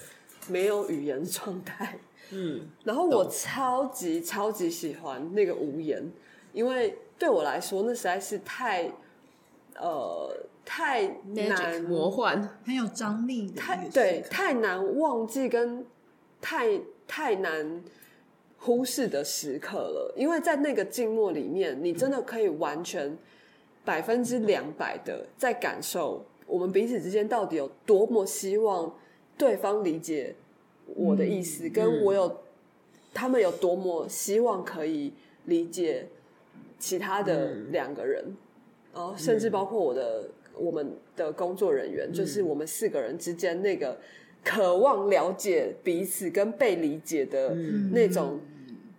[0.48, 2.00] 没有语言状态。
[2.32, 6.04] 嗯， 然后我超级超级喜欢那个无言，
[6.52, 8.92] 因为对我来说那实在是太
[9.80, 15.86] 呃太难魔幻，很有张力，太对太难忘记跟
[16.42, 17.84] 太太难。
[18.66, 23.16] 忽视的时刻了，因为在那个静默里面，你真的可以完全
[23.84, 28.92] 百分之两百的在感受我们彼此之间到底有多么希望
[29.38, 30.34] 对方理解
[30.96, 32.42] 我的意思，跟我有
[33.14, 35.14] 他们有多么希望可以
[35.46, 36.08] 理解
[36.80, 38.36] 其他的两个人，
[38.96, 40.24] 然后甚至包括我的
[40.56, 43.96] 我们的工作人员，就是我们四个人之间那个
[44.44, 47.54] 渴望了解彼此跟被理解的
[47.92, 48.40] 那种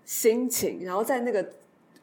[0.07, 1.47] 心情，然后在那个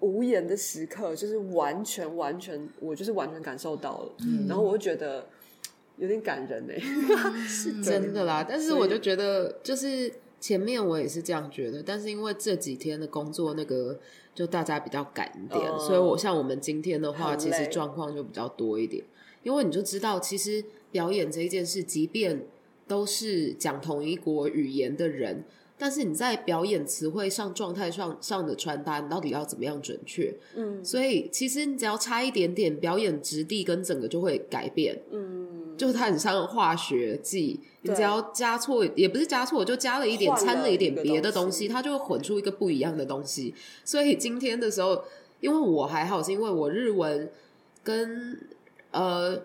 [0.02, 4.12] 无言的时刻，就是完全完全，我就是完全感受到了，
[4.48, 5.26] 然后我就觉得
[5.98, 6.74] 有点感人呢，
[7.48, 8.46] 是真的啦。
[8.48, 14.00] 但是我就觉得，就是前面我也是这样觉得，但是因为这几天的工作那个。
[14.36, 19.04] 就大家比较赶一点，所以我像我们今天的话，其实状况就比较多一点。
[19.44, 22.48] 因为你就知道，其实表演这一件事，即便
[22.88, 25.44] 都是讲同一国语言的人，
[25.78, 30.34] 但是你在表演词汇上、状态上上的传达，你到底要怎么样准确？
[30.56, 35.02] 嗯，所以其实你只要差一点点，表演质地跟整个就会改变。
[35.12, 35.50] 嗯。
[35.76, 43.56] 就是它很像化学剂，你只要加错，也不是加错，就加了一点，掺了一点别的东西，它就会混出一个不一样的东西。
[43.84, 45.04] 所以今天的时候，
[45.40, 47.28] 因为我还好，是因为我日文
[47.84, 48.40] 跟
[48.92, 49.42] 呃，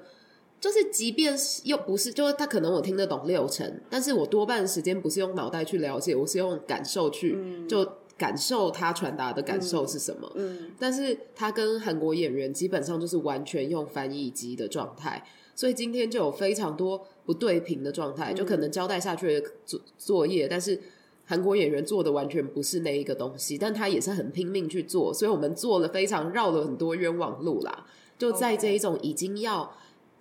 [0.61, 7.39] 就是即便是又不是，就是他可能我听得懂六成，但是我多半时间不是用脑袋去了解，我是用感受去，
[7.69, 7.87] 就
[8.17, 10.31] 感受他传达的感受是什么。
[10.35, 15.25] 嗯，但是他跟韩国演员基本上就是完全用翻译机的状态。
[15.55, 20.81] 所以今天就有非常多不对平的状态，就可能交代下去的作作业，但是
[21.25, 27.87] 韩国演员做的完全不是那一个东西，但他也是很拼命去做，所以我们做了非常绕了很多冤枉路啦。
[28.17, 29.73] 就在这一种已经要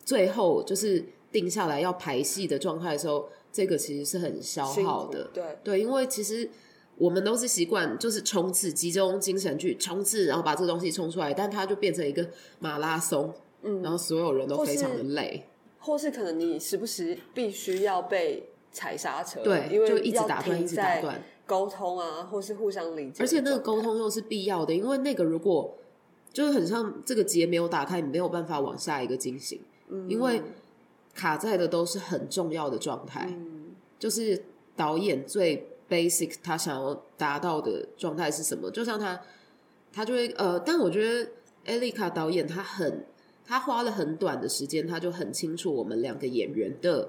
[0.07, 1.03] 最后就是
[1.33, 5.25] 定下来要排戏的状态的时候，这个其实是很消耗的。
[5.33, 5.43] 对。
[5.61, 6.49] 对，因为其实
[6.95, 12.25] 我们都是习惯就是冲刺，集中精神去冲刺，然后把这个东西冲出来，但它就变成一个
[12.59, 13.33] 马拉松。
[13.63, 15.43] 嗯，然后所有人都非常的累，
[15.79, 21.21] 或是可能你时不时必须要被踩刹车，对，因为就一直打断，一直打断。
[21.45, 25.75] 沟通啊，或是互相理解，而且那个沟通又是必要的，因为那个如果
[26.31, 30.41] 就是很像这个结没有打开，你没有办法往下一个进行，嗯，因为
[31.13, 34.43] 卡在的都是很重要的状态，嗯，就是
[34.75, 38.69] 导演最 basic 他想要达到的状态是什么？
[38.71, 39.19] 就像他，
[39.91, 41.31] 他就会呃，但我觉得
[41.65, 43.05] 艾丽卡导演他很。
[43.49, 47.07] 他花了很短的时间，他就很清楚我们两个演员的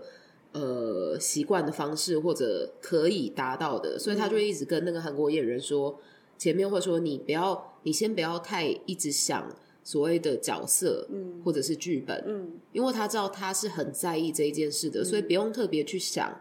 [0.53, 5.99] 呃习惯的方式或者可以达到的，所以他就一直跟那个韩国演员说，
[6.39, 9.53] 前面会说你不要，你先不要太一直想
[9.89, 16.39] 所谓的角色，嗯，或者是剧本，嗯，因为他知道他是很在意这一件事的，所以不用特别去想，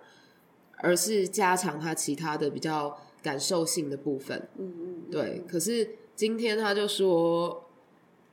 [0.79, 5.41] 而是加强他其他的比较感受性的部分，嗯嗯，对。
[5.47, 7.63] 可是今天他就说。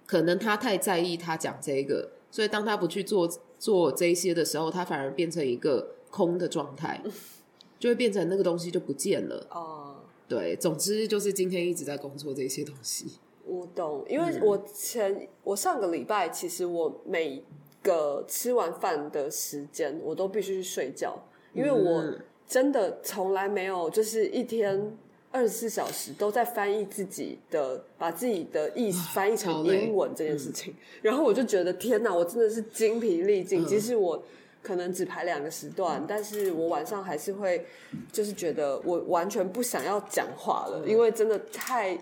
[0.06, 3.26] 可能他太在意他讲这个，所以当他不去做
[3.58, 7.02] 做这些的时候，他反而变成一个空的状态，
[7.80, 9.46] 就会变成那个东西就不见了。
[9.50, 9.96] 哦，
[10.28, 13.12] 对，总之就是今天一直在工作这些东西。
[13.46, 17.42] 我懂，因为我前我上个礼拜，其实我每
[17.82, 21.16] 个吃完饭的时间，我都必须去睡觉，
[21.52, 22.04] 因为我
[22.46, 24.96] 真的从来没有就是一天。
[25.36, 30.72] 二十四小时都在翻译自己的，把自己的意思翻译成英文这件事情，
[31.02, 33.66] 然后我就觉得天哪，我真的是精疲力尽。
[33.66, 34.22] 即使我
[34.62, 37.66] 可能只排两个时段，但是我晚上还是会，
[38.12, 41.98] 就是觉得我完全不想要讲话了，因为真的太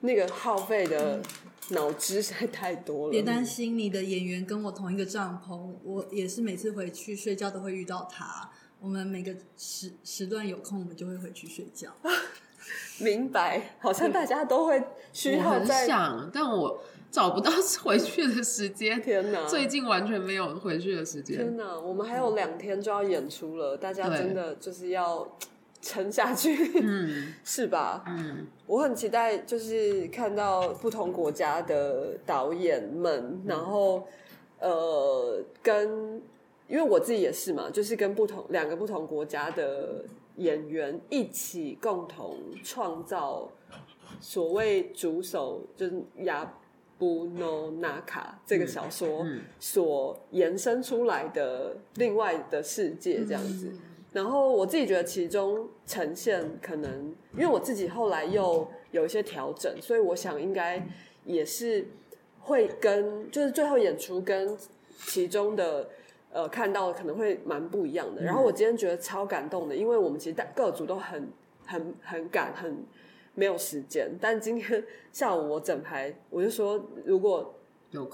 [0.00, 1.20] 那个耗费的
[1.70, 3.10] 脑汁实在太多了。
[3.10, 8.50] 别担心，你的演员跟我同一个帐篷，我也是每次回去睡觉都会遇到他。
[8.80, 11.90] 我们每个时时段有空，我们就会回去睡觉。
[12.98, 14.82] 明白，好像大家都会
[15.12, 17.50] 需要在想，但我找不到
[17.82, 19.00] 回去的时间。
[19.00, 21.36] 天哪，最近完全没有回去的时间。
[21.36, 25.36] 天哪，我们还有两天就要演出了，大家真的就是要
[25.86, 28.04] 撑下去，嗯， 是吧？
[28.06, 34.06] 嗯，我很期待，就是看到不同国家的导演们，然后
[34.58, 36.20] 呃，跟
[36.68, 40.04] 因为我自己也是嘛，就是跟不同两个不同国家的。
[40.38, 43.50] 演员一起共同创造
[44.20, 46.52] 所谓主手就是亚
[46.98, 49.26] 布诺纳卡这个小说
[49.58, 53.72] 所延伸出来的另外的世界这样子，
[54.12, 60.86] 然后我自己觉得其中呈现可能，因为我自己后来又有一些调整，所以我想应该
[61.24, 61.86] 也是
[62.40, 64.56] 会跟就是最后演出跟
[64.98, 65.88] 其中的。
[66.32, 68.22] 呃，看到可能会蛮不一样的。
[68.22, 71.26] 然后我今天觉得超感动的，因为我们其实各组都很、
[71.64, 72.84] 很、很赶，很
[73.32, 74.10] 没有时间。
[74.20, 77.54] 但今天下午我整排，我就说，如果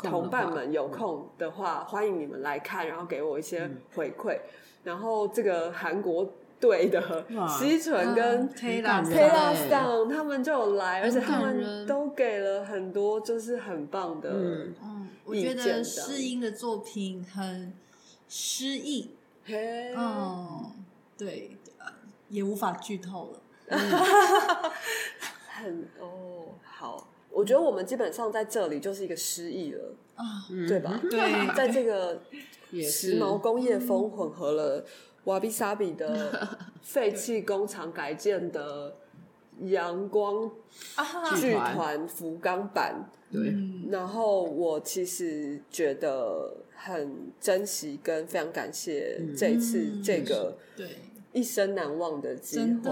[0.04, 4.38] 同伴们有空的话，欢迎你们来看，然后给我一些回馈。
[4.84, 6.24] 然后这个韩国
[6.62, 7.26] 队的
[7.58, 14.30] 西纯跟 Taylor Song 他们就有来，而且他们都给了很多，就是很棒的。
[14.32, 15.08] 嗯。
[15.24, 17.72] 我觉得诗音的作品很
[18.28, 19.10] 诗意，
[19.46, 20.72] 嗯，
[21.16, 21.56] 对，
[22.28, 23.78] 也无法剧透了。
[25.48, 30.24] 很哦，好，我觉得我们基本上在这里就是一个失意了啊，
[30.68, 31.00] 对吧？
[31.08, 32.20] 对，在这个
[32.82, 34.84] 时髦工业风混合了
[35.24, 36.48] 瓦比萨比的
[36.82, 38.96] 废弃工厂改建的
[39.60, 40.50] 阳光
[41.36, 43.54] 剧团福冈版，对。
[43.90, 50.88] 然后我其实觉得很珍惜跟非常感谢这一次这个对。
[51.34, 52.90] 一生难忘的机会，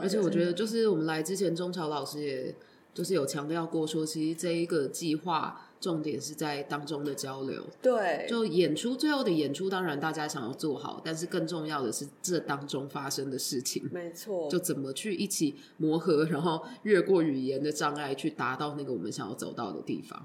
[0.00, 2.54] 而且我觉得，就是我们来之前，中朝老师也
[2.94, 7.62] 就是有强调过，说其实这一个计划重点是在当中的交流。
[7.82, 13.86] 对，就演出最后的演出，当然大家想要做好，但是更重要的是这当中发生的事情。
[13.92, 20.24] 没错，就怎么去一起磨合，然后越过语言的障碍，去达到那个我们想要走到的地方。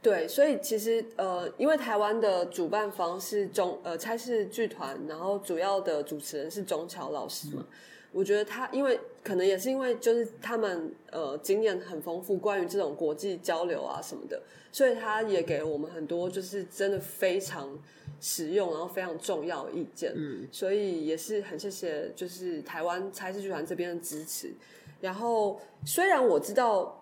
[0.00, 7.66] 对，所以其实呃，因为台湾的主办方是中呃差事剧团，然后主要的主持人是钟桥老师嘛。
[8.12, 17.78] 我觉得他因为可能也是因为就是他们呃经验很丰富，关于这种国际交流啊什么的，所以他也给了我们很多就是真的非常
[18.20, 20.12] 实用，然后非常重要的意见。
[20.14, 24.52] 嗯，所以也是很谢谢就是台湾差事剧团这边的支持。
[25.00, 26.98] 然后虽然我知道。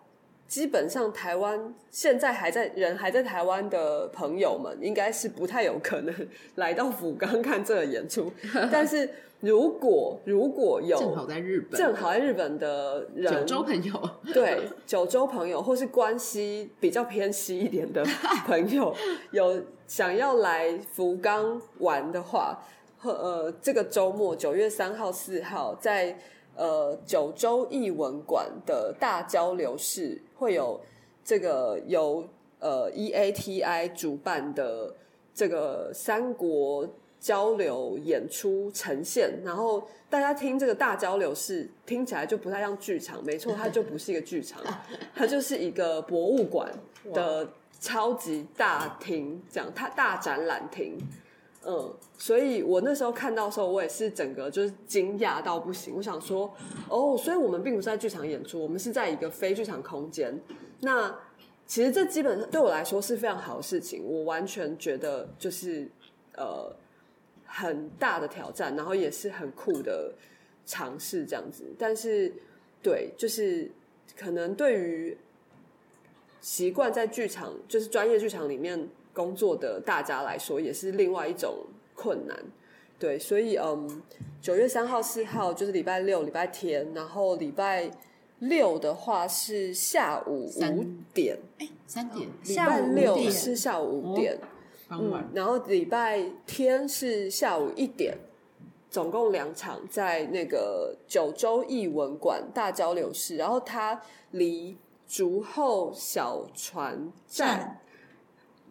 [0.50, 6.12] 基本上，台湾现在还在人还在台湾的朋友们，应该是不太有可能
[6.56, 8.32] 来到福冈看这个演出。
[8.68, 18.04] 但是如果如果有正好在日本，正好在日本的人，九州朋友，对九州朋友，或是关系比较偏西一点的
[18.44, 18.92] 朋友，
[19.30, 22.58] 有想要来福冈玩的话，
[23.04, 26.18] 呃，这个周末九月三号、四号在。
[26.60, 30.78] 呃，九州艺文馆的大交流室会有
[31.24, 32.22] 这个由
[32.58, 34.94] 呃 EATI 主办的
[35.32, 36.86] 这个三国
[37.18, 44.62] 交流演出呈现，然后大家听这个大交流室听起来就不太像剧场，没错，它就不是一个剧场，
[45.16, 46.70] 它就是一个博物馆
[47.14, 47.48] 的
[47.80, 50.98] 超级大厅，这样它大展览厅。
[51.62, 55.94] 嗯，所以我那时候看到的时候，我也是整个就是惊讶到不行。
[55.94, 56.50] 我想说，
[56.88, 60.40] 哦，所以我们并不是在剧场演出，我们是在一个非剧场空间。
[60.80, 61.14] 那
[61.66, 65.86] 其实这基本上对我来说是非常好的事情，我完全觉得就是
[66.34, 66.74] 呃
[67.44, 70.14] 很大的挑战，然后也是很酷的
[70.64, 71.64] 尝试这样子。
[71.78, 72.32] 但是
[72.82, 73.70] 对，就是
[74.16, 75.14] 可能对于
[76.40, 78.88] 习惯在剧场，就是专业剧场里面。
[79.12, 82.36] 工作的大家来说，也是另外一种困难，
[82.98, 84.02] 对，所以嗯，
[84.40, 87.90] 九月三号、四号就是礼拜六、礼拜天，然后礼拜
[88.38, 94.38] 六的话是下午五点，哎，三点，礼拜六是下午五点，
[94.88, 98.16] 嗯，然后礼拜天是下午一点，
[98.88, 104.00] 总共两场在那个九州艺文馆大交流室，然后它
[104.30, 107.79] 离竹后小船站。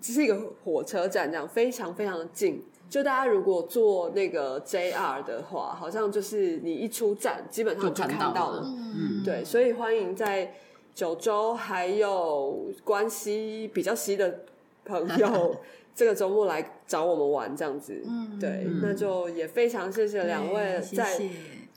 [0.02, 2.64] 这是一个火车站，这样非常非常的近。
[2.90, 8.64] 就大家如果坐那个 JR 的话，好像就是你一出站，基本上就看到了。
[8.66, 10.54] 嗯，对，所以欢迎在
[10.96, 14.40] 九州还有关西比较西的
[14.86, 15.56] 朋友，
[15.94, 18.02] 这个周末来找我们玩，这样子。
[18.08, 21.20] 嗯，对，那就也非常谢谢两位在。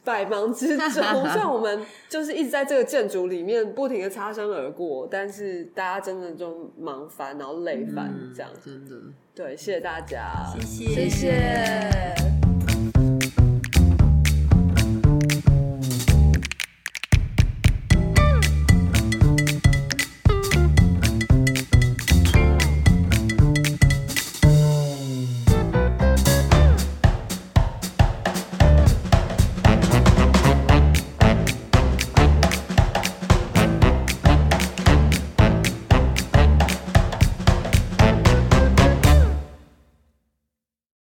[0.04, 8.96] 百忙之中， 虽然我们就是一直在这个建筑里面不停的擦身而过，但是大家真的就忙烦，然后累烦，这样真的。
[9.34, 12.41] 对，谢谢大家，谢谢，谢谢。